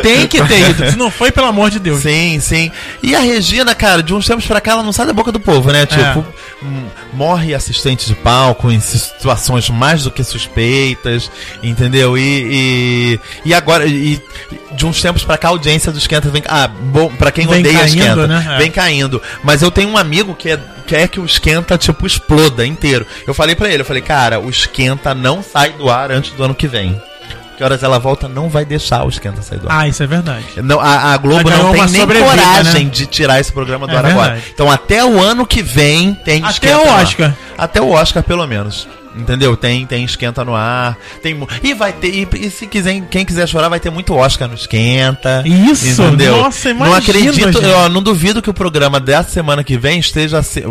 [0.02, 0.90] Tem que ter ido.
[0.90, 2.00] Se não foi, pelo amor de Deus.
[2.00, 2.70] Sim, sim.
[3.02, 5.40] E a Regina, cara, de uns tempos pra cá, ela não sai da boca do
[5.40, 5.86] povo, né?
[5.86, 6.24] Tipo,
[6.62, 11.30] hum, morre assistente de palco em situações mais do que suspeitas,
[11.62, 12.16] entendeu?
[12.16, 14.20] E, e, e agora, e
[14.72, 16.42] de uns tempos pra cá, a audiência do Esquenta vem.
[16.46, 18.46] Ah, bom, pra quem Vem odeia caindo, Esquenta, né?
[18.50, 18.58] É.
[18.58, 19.22] vem caindo.
[19.42, 20.58] Mas eu tenho um amigo que é.
[20.86, 23.06] Quer que o esquenta, tipo, exploda inteiro.
[23.26, 26.42] Eu falei pra ele, eu falei, cara, o esquenta não sai do ar antes do
[26.42, 26.98] ano que vem.
[27.58, 29.80] Que horas ela volta, não vai deixar o esquenta sair do ar.
[29.80, 30.44] Ah, isso é verdade.
[30.62, 32.90] Não, a, a Globo Ela não tem nem coragem né?
[32.90, 34.28] de tirar esse programa do É ar agora.
[34.34, 34.50] verdade.
[34.54, 37.02] Então até o ano que vem tem Até esquenta o.
[37.02, 37.34] Oscar.
[37.58, 38.86] Até o Oscar, pelo menos.
[39.16, 39.56] Entendeu?
[39.56, 40.96] Tem, tem esquenta no ar.
[41.22, 42.08] Tem, e vai ter.
[42.08, 45.42] E, e se quiser, quem quiser chorar, vai ter muito Oscar no esquenta.
[45.46, 46.02] Isso!
[46.02, 46.36] Entendeu?
[46.38, 47.64] Nossa, Não imagina, acredito, gente.
[47.64, 50.64] eu não duvido que o programa dessa semana que vem esteja, se-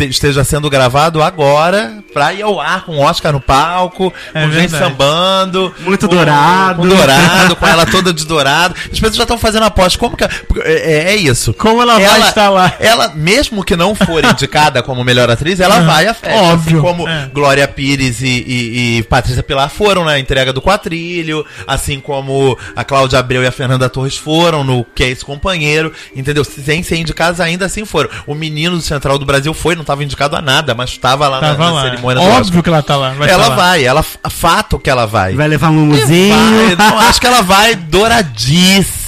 [0.00, 4.70] esteja sendo gravado agora pra ir ao ar com Oscar no palco, É com gente
[4.70, 4.84] verdade.
[4.92, 5.74] sambando.
[5.80, 6.82] Muito com- dourado.
[6.82, 8.74] Com dourado, com ela toda de dourado.
[8.84, 9.98] As pessoas já estão fazendo aposta.
[9.98, 10.24] Como que.
[10.24, 11.52] É, é isso.
[11.54, 12.72] Como ela, vai estar lá?
[12.78, 15.86] Ela, mesmo que não for indicada como melhor atriz, ela Aham.
[15.86, 16.36] vai à festa.
[16.42, 16.78] Óbvio.
[16.78, 17.28] Assim como É.
[17.54, 22.82] Glória Pires e, e, e Patrícia Pilar foram na entrega do Quatrilho, assim como a
[22.82, 26.42] Cláudia Abreu e a Fernanda Torres foram no Que é esse companheiro, entendeu?
[26.42, 28.10] Sem ser indicadas ainda assim foram.
[28.26, 31.40] O menino do Central do Brasil foi, não estava indicado a nada, mas estava lá
[31.40, 31.82] na- Tava na, lá.
[31.82, 33.10] cerimônia do Óbvio que ela tá lá.
[33.10, 33.54] Vai Ela lá.
[33.54, 35.34] vai, ela fato que ela vai.
[35.36, 36.34] Vai levar um mumuzinho.
[36.34, 39.03] Vai, não, acho que ela vai douradíssima.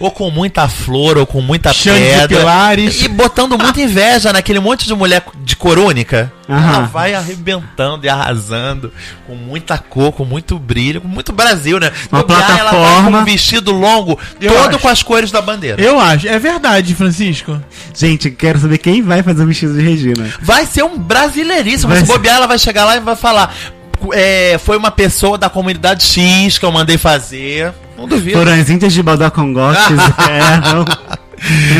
[0.00, 2.38] Ou com muita flor, ou com muita Cheio de pedra.
[2.38, 3.02] pilares.
[3.02, 6.32] E botando muita inveja naquele monte de mulher de corônica.
[6.48, 6.68] Aham.
[6.76, 8.92] Ela vai arrebentando e arrasando.
[9.26, 11.92] Com muita cor, com muito brilho, com muito Brasil, né?
[12.10, 13.18] Uma Ela vai com plataforma.
[13.20, 14.78] um vestido longo, Eu todo acho.
[14.78, 15.80] com as cores da bandeira.
[15.82, 16.26] Eu acho.
[16.26, 17.60] É verdade, Francisco.
[17.94, 20.26] Gente, quero saber quem vai fazer o vestido de Regina.
[20.40, 21.92] Vai ser um brasileiríssimo.
[21.92, 23.54] Vai Se bobear, ela vai chegar lá e vai falar.
[24.12, 27.72] é, foi uma pessoa da comunidade X que eu mandei fazer.
[27.98, 28.38] Não duvido.
[28.38, 30.84] Foram as índias de Baldacongó que fizeram.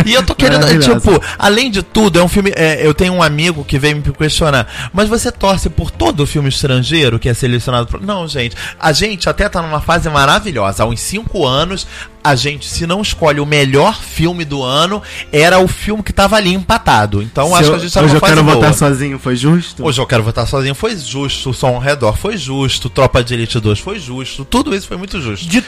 [0.06, 2.52] E eu tô querendo, tipo, além de tudo, é um filme.
[2.54, 4.90] é, eu tenho um amigo que veio me questionar.
[4.92, 7.88] Mas você torce por todo o filme estrangeiro que é selecionado?
[7.88, 8.00] Pro...
[8.00, 8.54] Não, gente.
[8.78, 10.84] A gente até tá numa fase maravilhosa.
[10.84, 11.88] Há uns cinco anos,
[12.22, 15.02] a gente, se não escolhe o melhor filme do ano,
[15.32, 17.20] era o filme que tava ali empatado.
[17.20, 18.54] Então Se acho eu- que a gente tá Hoje numa eu fase quero boa.
[18.56, 19.84] votar sozinho, foi justo?
[19.84, 23.34] Hoje eu quero votar sozinho foi justo, o som ao redor foi justo, Tropa de
[23.34, 25.48] Elite 2 foi justo, tudo isso foi muito justo.
[25.48, 25.64] De-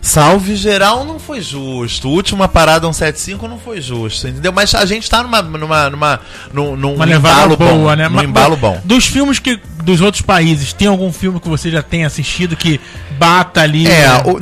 [0.00, 4.52] Salve geral não foi justo, Última Parada 175 não foi justo, entendeu?
[4.52, 6.20] Mas a gente tá numa, numa, numa,
[6.52, 8.08] num, num Uma embalo boa, bom, né?
[8.08, 8.80] num embalo bom.
[8.84, 9.60] Dos filmes que.
[9.88, 12.78] Dos outros países, tem algum filme que você já tenha assistido que
[13.18, 13.86] bata ali?
[13.86, 14.38] É, o-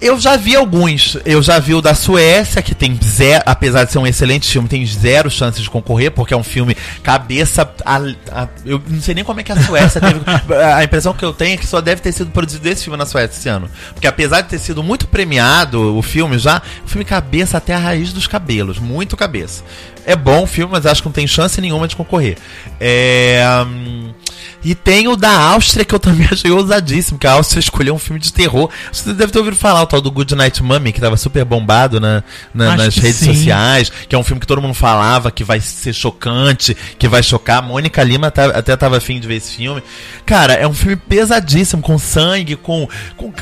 [0.00, 1.16] eu já vi alguns.
[1.24, 4.68] Eu já vi o da Suécia, que tem zero, apesar de ser um excelente filme,
[4.68, 7.68] tem zero chances de concorrer, porque é um filme cabeça.
[7.84, 7.96] a-
[8.30, 10.20] a- eu não sei nem como é que a Suécia teve.
[10.76, 13.06] A impressão que eu tenho é que só deve ter sido produzido esse filme na
[13.06, 13.68] Suécia esse ano.
[13.92, 17.78] Porque apesar de ter sido muito premiado o filme já, o filme cabeça até a
[17.78, 18.78] raiz dos cabelos.
[18.78, 19.64] Muito cabeça.
[20.06, 22.36] É bom o filme, mas acho que não tem chance nenhuma de concorrer.
[22.80, 23.42] É.
[23.66, 24.12] hum,
[24.64, 27.98] e tem o da Áustria, que eu também achei ousadíssimo, que a Áustria escolheu um
[27.98, 28.70] filme de terror.
[28.92, 32.00] Você deve ter ouvido falar, o tal do Good Night Mummy, que tava super bombado
[32.00, 32.22] na,
[32.54, 33.34] na- Acho nas redes sim.
[33.34, 37.22] sociais, que é um filme que todo mundo falava, que vai ser chocante, que vai
[37.22, 37.58] chocar.
[37.58, 39.82] A Mônica Lima tá- até tava afim de ver esse filme.
[40.26, 42.88] Cara, é um filme pesadíssimo, com sangue, com.
[43.16, 43.32] com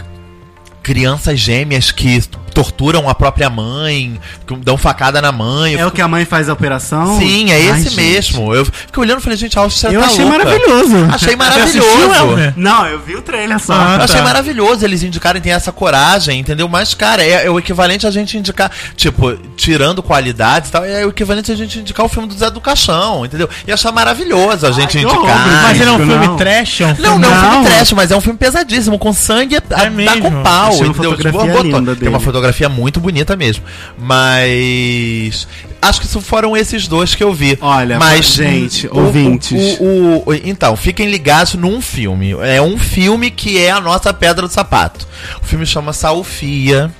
[0.82, 2.22] crianças gêmeas que
[2.58, 4.18] torturam a própria mãe,
[4.64, 5.74] dão facada na mãe.
[5.74, 7.16] É o fico- que a mãe faz a operação?
[7.16, 7.96] Sim, é Ai, esse gente.
[7.96, 8.52] mesmo.
[8.52, 10.38] Eu fiquei olhando e falei, gente, a Áustria Eu tá achei louca.
[10.44, 10.96] maravilhoso.
[11.12, 12.52] Achei maravilhoso.
[12.56, 13.74] Não, eu vi o trailer só.
[13.74, 14.24] Ah, Eu achei tá.
[14.24, 16.68] maravilhoso eles indicarem ter essa coragem, entendeu?
[16.68, 21.06] Mas, cara, é, é o equivalente a gente indicar, tipo, tirando qualidades e tal, é
[21.06, 23.48] o equivalente a gente indicar o filme do Zé do Caixão, entendeu?
[23.66, 25.62] E achar maravilhoso a gente que indicar.
[25.62, 26.06] Mas ele é um Não.
[26.22, 27.18] filme trash, é um Não, filme...
[27.18, 27.50] não é um Não.
[27.52, 30.22] filme trash, mas é um filme pesadíssimo, com sangue a, dá mesmo.
[30.22, 31.10] com pau, Achei uma entendeu?
[31.10, 32.24] fotografia botou- linda tem uma dele.
[32.52, 33.64] Fotografia muito bonita mesmo.
[33.98, 35.46] Mas.
[35.80, 37.56] Acho que foram esses dois que eu vi.
[37.60, 39.78] Olha, mas gente, o- ouvintes.
[39.78, 42.32] o- o- o- então, fiquem ligados num filme.
[42.42, 45.06] É um filme que é a nossa pedra do sapato.
[45.40, 46.90] O filme chama Salfia,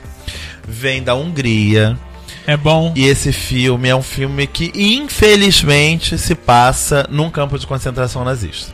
[0.67, 1.99] vem da Hungria.
[2.47, 2.93] É bom.
[2.97, 8.73] E esse filme é um filme que, infelizmente, se passa num campo de concentração nazista.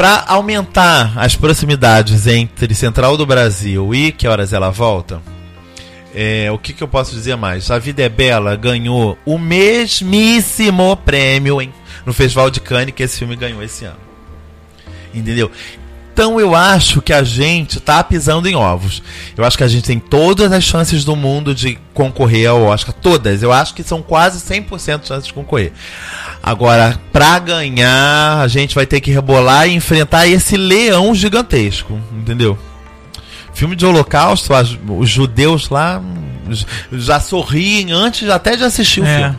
[0.00, 5.20] Para aumentar as proximidades entre Central do Brasil e Que Horas Ela Volta,
[6.14, 7.70] é, o que, que eu posso dizer mais?
[7.70, 11.70] A Vida é Bela ganhou o mesmíssimo prêmio em-
[12.06, 13.98] no Festival de Cannes que esse filme ganhou esse ano.
[15.12, 15.50] Entendeu?
[16.20, 19.02] Então eu acho que a gente tá pisando em ovos.
[19.34, 22.94] Eu acho que a gente tem todas as chances do mundo de concorrer ao Oscar.
[22.94, 23.42] Todas.
[23.42, 25.72] Eu acho que são quase 100% de chances de concorrer.
[26.42, 31.98] Agora, pra ganhar, a gente vai ter que rebolar e enfrentar esse leão gigantesco.
[32.12, 32.58] Entendeu?
[33.54, 36.52] Filme de holocausto, as- os judeus lá hum,
[36.92, 39.38] já sorriem antes até de assistir o É, filme.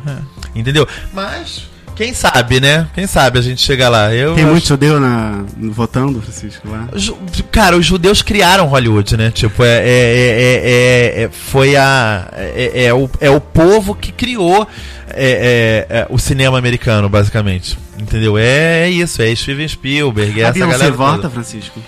[0.55, 0.59] é.
[0.59, 0.87] Entendeu?
[1.13, 1.61] Mas,
[2.03, 2.87] quem sabe, né?
[2.95, 4.13] Quem sabe a gente chega lá.
[4.13, 6.87] Eu Tem acho- muito judeu na, votando, Francisco, lá.
[6.95, 7.17] Ju-
[7.51, 9.29] Cara, os judeus criaram Hollywood, né?
[9.31, 12.27] Tipo, é, é- é- é- é- foi a.
[12.33, 14.67] É, é o, é o povo que criou
[15.13, 17.77] é, é, é, o cinema americano, basicamente.
[17.99, 18.35] Entendeu?
[18.37, 20.91] É, isso, é Steven Spielberg, é essa galera.
[20.91, 21.29] vota, toda.
[21.29, 21.79] Francisco?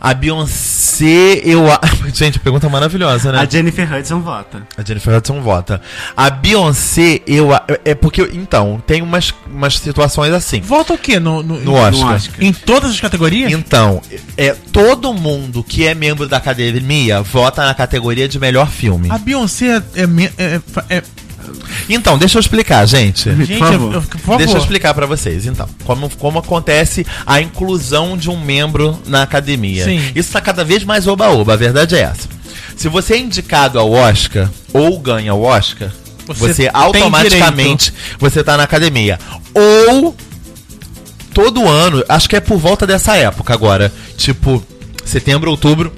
[0.00, 1.70] A Beyoncé, eu.
[1.70, 1.80] a-
[2.12, 3.40] Gente, pergunta maravilhosa, né?
[3.40, 4.62] A Jennifer Hudson vota.
[4.76, 5.80] A Jennifer Hudson vota.
[6.16, 7.48] A Beyoncé, eu.
[7.84, 8.22] É porque.
[8.32, 10.60] Então, tem umas, umas situações assim.
[10.60, 11.18] Volta o quê?
[11.20, 11.92] No, no, No Oscar.
[12.08, 12.44] No Oscar.
[12.44, 13.52] Em todas as categorias?
[13.52, 14.00] Então,
[14.36, 19.10] é, todo mundo que é membro da academia vota na categoria de melhor filme.
[19.10, 20.02] A Beyoncé é...
[20.38, 21.02] é, é- é-
[21.88, 23.30] Então, deixa eu explicar, gente.
[23.44, 23.94] gente, Por eu- favor.
[23.94, 24.38] eu- por favor.
[24.38, 25.68] Deixa eu explicar pra vocês, então.
[25.84, 29.84] Como, como acontece a inclusão de um membro na academia.
[29.84, 30.00] Sim.
[30.14, 32.28] Isso tá cada vez mais oba-oba, a verdade é essa.
[32.76, 35.90] Se você é indicado ao Oscar ou ganha o Oscar,
[36.26, 39.18] Você você, automaticamente você tá na academia.
[39.54, 40.14] Ou
[41.32, 44.62] todo ano, acho que é por volta dessa época agora, tipo
[45.04, 45.92] setembro, outubro,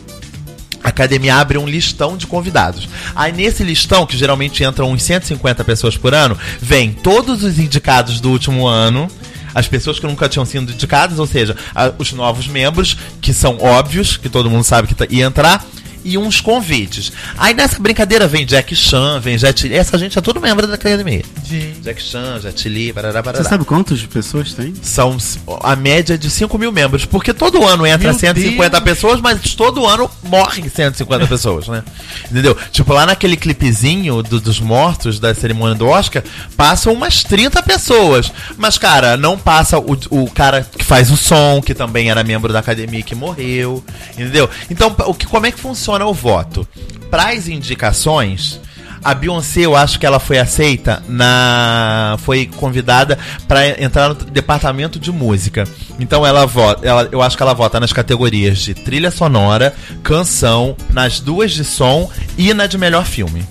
[0.89, 2.89] a academia abre um listão de convidados.
[3.15, 8.21] Aí nesse listão, que geralmente entram uns 150 pessoas por ano, vem todos os indicados
[8.21, 9.07] do último ano.
[9.55, 13.59] As pessoas que nunca tinham sido indicadas, ou seja, a- os novos membros, que são
[13.61, 15.65] óbvios, que todo mundo sabe que tá- ia entrar,
[16.13, 17.13] e uns convites.
[17.37, 19.75] Aí nessa brincadeira vem Jack Chan, vem Jet Li.
[19.75, 21.23] Essa gente é todo membro da academia.
[21.45, 21.81] Gente.
[21.81, 23.45] Jack Chan, Jet Li, barará, Você barará.
[23.45, 24.75] sabe quantas pessoas tem?
[24.83, 25.17] São
[25.63, 27.05] a média de 5 mil membros.
[27.05, 28.83] Porque todo ano entra Meu 150 Deus.
[28.85, 31.83] pessoas, mas todo ano morrem 150 pessoas, né?
[32.31, 32.57] Entendeu?
[32.73, 36.23] Tipo, lá naquele clipezinho do- dos mortos da cerimônia do Oscar,
[36.57, 38.33] passam umas 30 pessoas.
[38.57, 42.53] Mas, cara, não passa o, o cara que faz o som, que também era membro
[42.53, 43.85] da academia e que morreu.
[44.13, 44.49] Entendeu?
[44.71, 46.67] Então, o que, como é que funciona o voto?
[47.11, 48.61] Para as indicações.
[49.03, 52.17] A Beyoncé, eu acho que ela foi aceita na.
[52.25, 55.65] Foi convidada para entrar no departamento de música.
[56.01, 56.85] Então ela vota.
[56.87, 59.73] Ela, eu acho que ela vota nas categorias de trilha sonora,
[60.03, 63.45] canção, nas duas de som e na de melhor filme.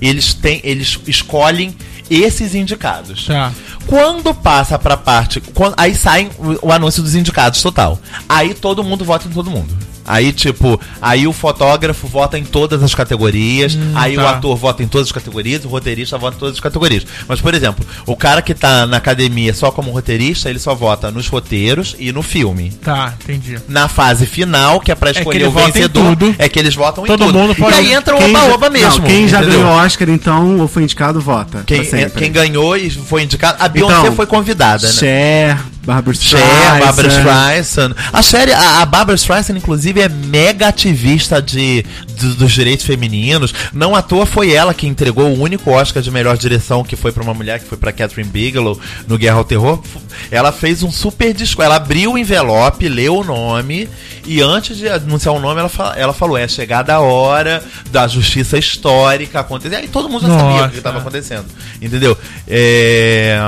[0.00, 0.60] Eles têm.
[0.64, 1.76] Eles escolhem
[2.10, 3.26] esses indicados.
[3.26, 3.52] Tá.
[3.86, 5.38] Quando passa pra parte.
[5.40, 7.98] quan- aí sai o, o anúncio dos indicados total.
[8.26, 9.76] Aí todo mundo vota em todo mundo.
[10.08, 14.30] Aí, tipo, aí o fotógrafo vota em todas as categorias, aí o tá.
[14.30, 17.06] ator vota em todas as categorias, o roteirista vota em todas as categorias.
[17.28, 21.10] Mas, por exemplo, o cara que tá na academia só como roteirista, ele só vota
[21.10, 22.70] nos roteiros e no filme.
[22.82, 23.58] Tá, entendi.
[23.68, 27.04] Na fase final, que é pra que escolher ele o vencedor, é que eles votam
[27.04, 27.38] Todo em tudo.
[27.38, 29.00] mundo pode- E aí entra o oba-oba mesmo.
[29.00, 29.60] Não, quem já entendeu?
[29.60, 31.62] ganhou Oscar, então, ou foi indicado, vota.
[31.66, 31.82] Quem,
[32.16, 33.58] quem ganhou e foi indicado.
[33.60, 34.92] A Beyoncé Então, foi convidada, né?
[34.92, 35.58] Cher,
[35.88, 36.78] Barbara Cher, Streisand.
[36.80, 37.94] Barbara Streisand.
[38.12, 41.82] A, Cher, a, a Barbara Streisand, inclusive, é mega ativista de,
[42.14, 43.54] de- dos direitos femininos.
[43.72, 47.10] Não à toa foi ela que entregou o único Oscar de melhor direção que foi
[47.10, 49.82] pra uma mulher, que foi pra Catherine Bigelow no Guerra ao Terror.
[50.30, 51.62] Ela fez um super disco.
[51.62, 53.88] Ela abriu o envelope, leu o nome
[54.26, 58.06] E antes de anunciar o nome, ela, fala- ela falou: é chegada a hora da
[58.06, 59.76] justiça histórica acontecer.
[59.76, 60.68] Aí todo mundo já sabia o Nossa.
[60.68, 61.46] que estava acontecendo.
[61.80, 62.14] Entendeu?
[62.46, 63.38] É,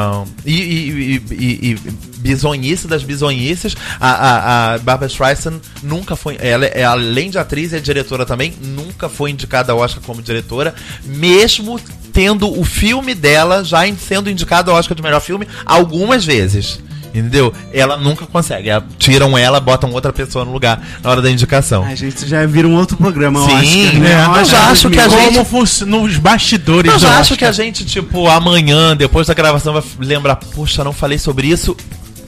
[0.46, 1.78] e, e, e, e
[2.20, 6.36] bizonhice das bizonhices, a, a, a Barbara Streisand nunca foi.
[6.40, 10.74] Ela, é, além de atriz, é diretora também, nunca foi indicada ao Oscar como diretora,
[11.04, 11.80] mesmo
[12.12, 16.78] tendo o filme dela já sendo indicado ao Oscar de melhor filme algumas vezes.
[17.12, 17.52] Entendeu?
[17.72, 18.68] Ela nunca consegue.
[18.68, 21.84] Ela- Tiram ela, botam outra pessoa no lugar na hora da indicação.
[21.84, 24.26] A gente já vira um outro programa, Sim, Oscar, né?
[24.28, 25.32] Oscar Eu já acho que a 2000.
[25.32, 29.72] gente- Como nos bastidores Eu já acho que a gente, tipo, amanhã, depois da gravação,
[29.72, 31.76] vai lembrar, puxa, não falei sobre isso.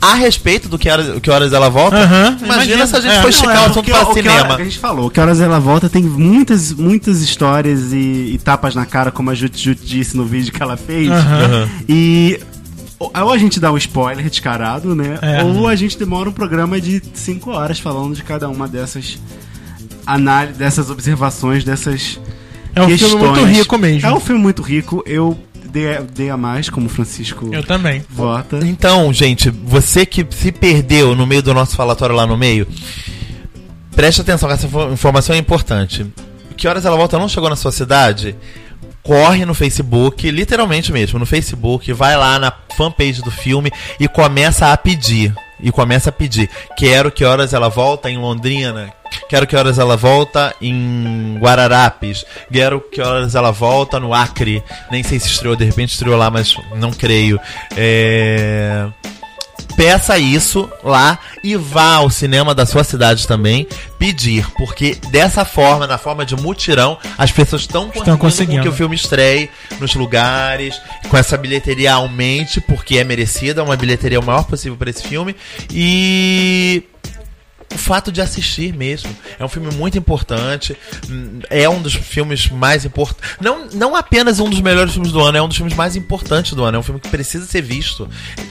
[0.03, 1.97] A respeito do que horas, que horas ela volta.
[1.97, 2.87] Aham, imagina, imagina.
[2.89, 3.23] se a gente É.
[3.23, 4.41] for esticar é, o assunto para o que cinema.
[4.41, 8.75] hora- a gente falou, que horas ela volta tem muitas, muitas histórias e, e tapas
[8.75, 11.09] na cara, como a Jut Jut disse no vídeo que ela fez.
[11.09, 11.69] Aham.
[11.89, 12.41] E
[12.99, 15.19] ou a gente dá um spoiler descarado, né?
[15.23, 15.43] É.
[15.45, 19.19] Ou a gente demora um programa de 5 horas falando de cada uma dessas
[20.07, 22.19] análises, dessas observações, dessas
[22.75, 23.23] É um filme questões.
[23.23, 24.09] muito rico mesmo.
[24.09, 25.03] É um filme muito rico.
[25.07, 25.39] Eu
[25.73, 28.05] dei, dei a mais, como o Francisco Eu também.
[28.11, 28.59] vota.
[28.67, 32.67] Então, gente, você que se perdeu no meio do nosso falatório lá no meio,
[33.95, 36.07] preste atenção, que essa info- informação é importante.
[36.57, 38.37] Que horas ela volta não chegou na sua cidade?
[39.03, 44.73] Corre no Facebook, literalmente mesmo, no Facebook, vai lá na fanpage do filme e começa
[44.73, 45.35] a pedir.
[45.61, 46.49] E começa a pedir.
[46.77, 48.93] Quero que horas ela volta em Londrina.
[49.33, 52.23] Quero que horas ela volta em Guararapes.
[52.53, 54.63] Quero que horas ela volta no Acre.
[54.91, 57.41] Nem sei se estreou, de repente estreou lá, mas não creio.
[57.75, 58.89] É
[59.75, 63.67] peça isso lá e vá ao cinema da sua cidade também
[63.99, 68.63] pedir, porque dessa forma, na forma de mutirão, as pessoas estão conseguindo, conseguindo.
[68.63, 69.49] que o filme estreie
[69.81, 70.79] nos lugares,
[71.09, 75.35] com essa bilheteria aumente, porque é merecida, uma bilheteria o maior possível para esse filme
[75.73, 76.83] e
[77.75, 79.15] o fato de assistir mesmo.
[79.39, 80.77] É um filme muito importante.
[81.09, 83.37] hum, É um dos filmes mais importantes.
[83.41, 86.53] Não, não apenas um dos melhores filmes do ano, é um dos filmes mais importantes
[86.55, 86.77] do ano.
[86.77, 88.09] É um filme que precisa ser visto.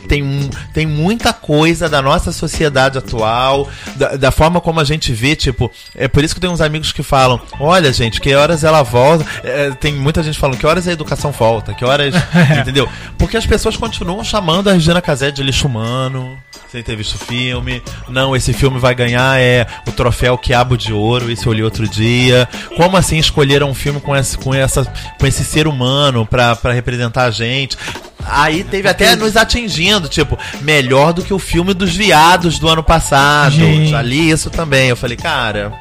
[0.08, 5.12] Tem, um- tem muita coisa da nossa sociedade atual, da, da forma como a gente
[5.14, 5.72] vê, tipo.
[5.96, 9.26] É por isso que tem uns amigos que falam: olha, gente, que horas ela volta.
[9.44, 12.14] É, tem muita gente falando que horas a educação volta, que horas.
[12.60, 12.88] entendeu?
[13.18, 16.38] Porque as pessoas continuam chamando a Regina Casé de lixo humano
[16.72, 17.82] sem ter visto o filme.
[18.08, 21.88] Não, esse filme vai ganhar é o troféu Quiabo de Ouro, isso eu li outro
[21.88, 22.48] dia.
[22.76, 24.86] Como assim escolheram um filme com esse, com essa,
[25.20, 27.78] com esse ser humano pra, pra representar a gente?
[28.26, 32.84] Aí teve até nos atingindo, tipo, melhor do que o filme dos viados do ano
[32.84, 33.56] passado.
[33.56, 33.90] Gente.
[33.90, 34.90] Já li isso também.
[34.90, 35.74] Eu falei, cara.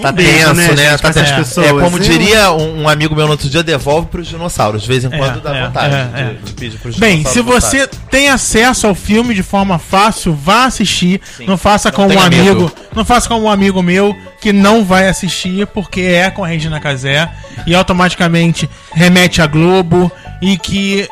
[0.00, 0.90] Tá tenso, né, né?
[0.90, 1.34] gente, Tá tenso.
[1.34, 1.66] pessoas.
[1.66, 4.82] É como diria um, um amigo meu no outro dia, devolve pros dinossauros.
[4.82, 6.36] De vez em É, quando dá é, vontade é, de, é.
[6.42, 11.20] de pedir pros Bem, se você tem acesso ao filme de forma fácil, vá assistir.
[11.36, 11.46] Sim.
[11.46, 12.72] Não faça como um amigo.
[12.94, 16.80] Não faça como um amigo meu que não vai assistir porque é com a Regina
[16.80, 17.28] Casé
[17.66, 21.08] e automaticamente remete a Globo e que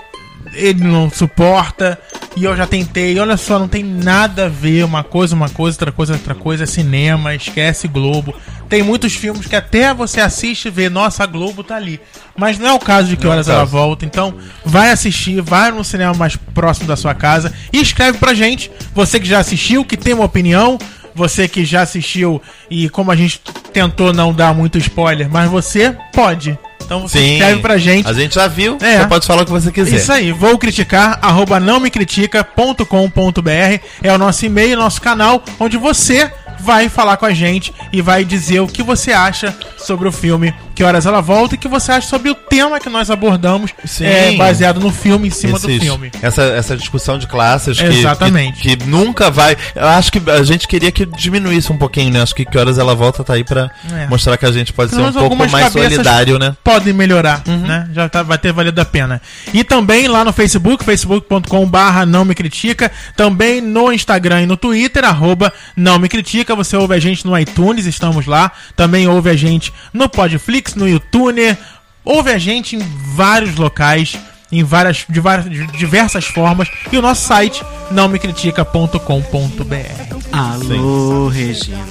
[0.55, 1.99] ele não suporta.
[2.37, 5.75] E eu já tentei, olha só, não tem nada a ver uma coisa, uma coisa,
[5.75, 8.35] outra coisa, outra coisa, é cinema, esquece Globo.
[8.69, 12.01] Tem muitos filmes que até você assiste e vê, nossa, a Globo tá ali.
[12.37, 14.05] Mas não é o caso de que Não é horas ela volta.
[14.05, 14.35] Então,
[14.65, 18.71] vai assistir, vai no cinema mais próximo da sua casa e escreve pra gente.
[18.95, 20.79] Você que já assistiu, que tem uma opinião,
[21.15, 22.41] você que já assistiu
[22.71, 23.41] e como a gente
[23.73, 26.57] tentou não dar muito spoiler, mas você pode.
[26.89, 28.09] Então você Sim, escreve pra gente.
[28.09, 29.01] A gente já viu, É.
[29.01, 29.97] você pode falar o que você quiser.
[29.97, 35.77] Isso aí, vou criticar, arroba não me critica.com.br é o nosso e-mail, nosso canal, onde
[35.77, 40.13] você vai falar com a gente e vai dizer o que você acha sobre o
[40.13, 43.11] filme, que horas ela volta e o que você acha sobre o tema que nós
[43.11, 44.05] abordamos, Sim.
[44.05, 46.13] é, baseado no filme, em cima do Esses- filme.
[46.23, 48.61] Essa, essa discussão de classes que, Exatamente.
[48.63, 49.57] Que, que nunca vai.
[49.75, 52.23] Eu acho que a gente queria que diminuísse um pouquinho, né?
[52.23, 54.07] Acho que que horas ela volta tá aí pra É.
[54.07, 56.55] mostrar que a gente pode Pelo ser um pouco mais solidário, né?
[56.63, 57.89] podem melhorar, né?
[57.93, 59.21] Já tá- vai ter valido a pena.
[59.53, 64.57] E também lá no Facebook, facebook.com barra não me critica, também no Instagram e no
[64.57, 69.29] Twitter, arroba não me critica, você ouve a gente no iTunes, estamos lá, também ouve
[69.29, 71.57] a gente no Podflix, no YouTube,
[72.05, 72.81] ouve a gente em
[73.15, 74.19] vários locais,
[74.51, 80.17] em várias, de várias de diversas formas, e o nosso site nãomecritica.com.br.
[80.33, 81.85] Alô, Regina.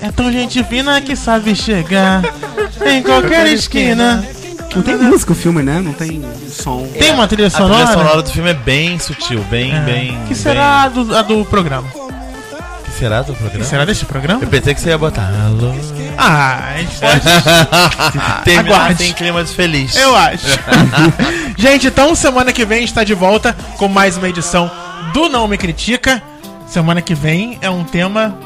[0.00, 2.22] É tão gente fina que sabe chegar
[2.86, 4.24] em qualquer esquina.
[4.74, 5.80] Não tem música o filme, né?
[5.80, 6.86] Não tem som.
[6.98, 7.86] Tem uma trilha A sonora?
[7.86, 9.80] trilha sonora do filme é bem sutil, bem, É.
[9.80, 10.18] bem.
[10.28, 11.88] que será a do, a do programa?
[12.96, 13.64] Será do programa?
[13.64, 14.42] Será desse programa?
[14.42, 15.28] Eu pensei que você ia botar.
[15.46, 15.72] Alô.
[16.16, 17.20] Ah, a gente pode.
[18.44, 19.04] Terminar Aguarde.
[19.04, 19.94] sem clima de feliz.
[19.96, 20.46] Eu acho.
[21.56, 24.70] gente, então semana que vem está de volta com mais uma edição
[25.12, 26.22] do Não Me Critica.
[26.66, 28.36] Semana que vem é um tema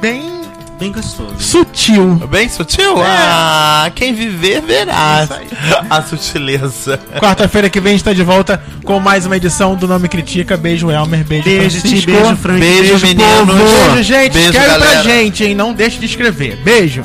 [0.00, 0.39] bem
[0.80, 1.34] Bem gostoso.
[1.38, 2.14] Sutil.
[2.30, 2.96] Bem sutil?
[3.04, 3.06] É.
[3.06, 5.28] Ah, quem viver verá
[5.90, 6.98] a sutileza.
[7.20, 10.56] Quarta-feira que vem a gente tá de volta com mais uma edição do Nome Critica.
[10.56, 11.22] Beijo, Elmer.
[11.22, 12.10] Beijo, Beijo, Ti, Francisco.
[12.10, 12.60] beijo, Frank.
[12.60, 13.54] Beijo, meninos.
[13.56, 14.32] Beijo, gente.
[14.32, 15.02] Beijo, Escreve pra galera.
[15.02, 15.54] gente, hein?
[15.54, 16.56] Não deixe de escrever.
[16.64, 17.02] Beijo.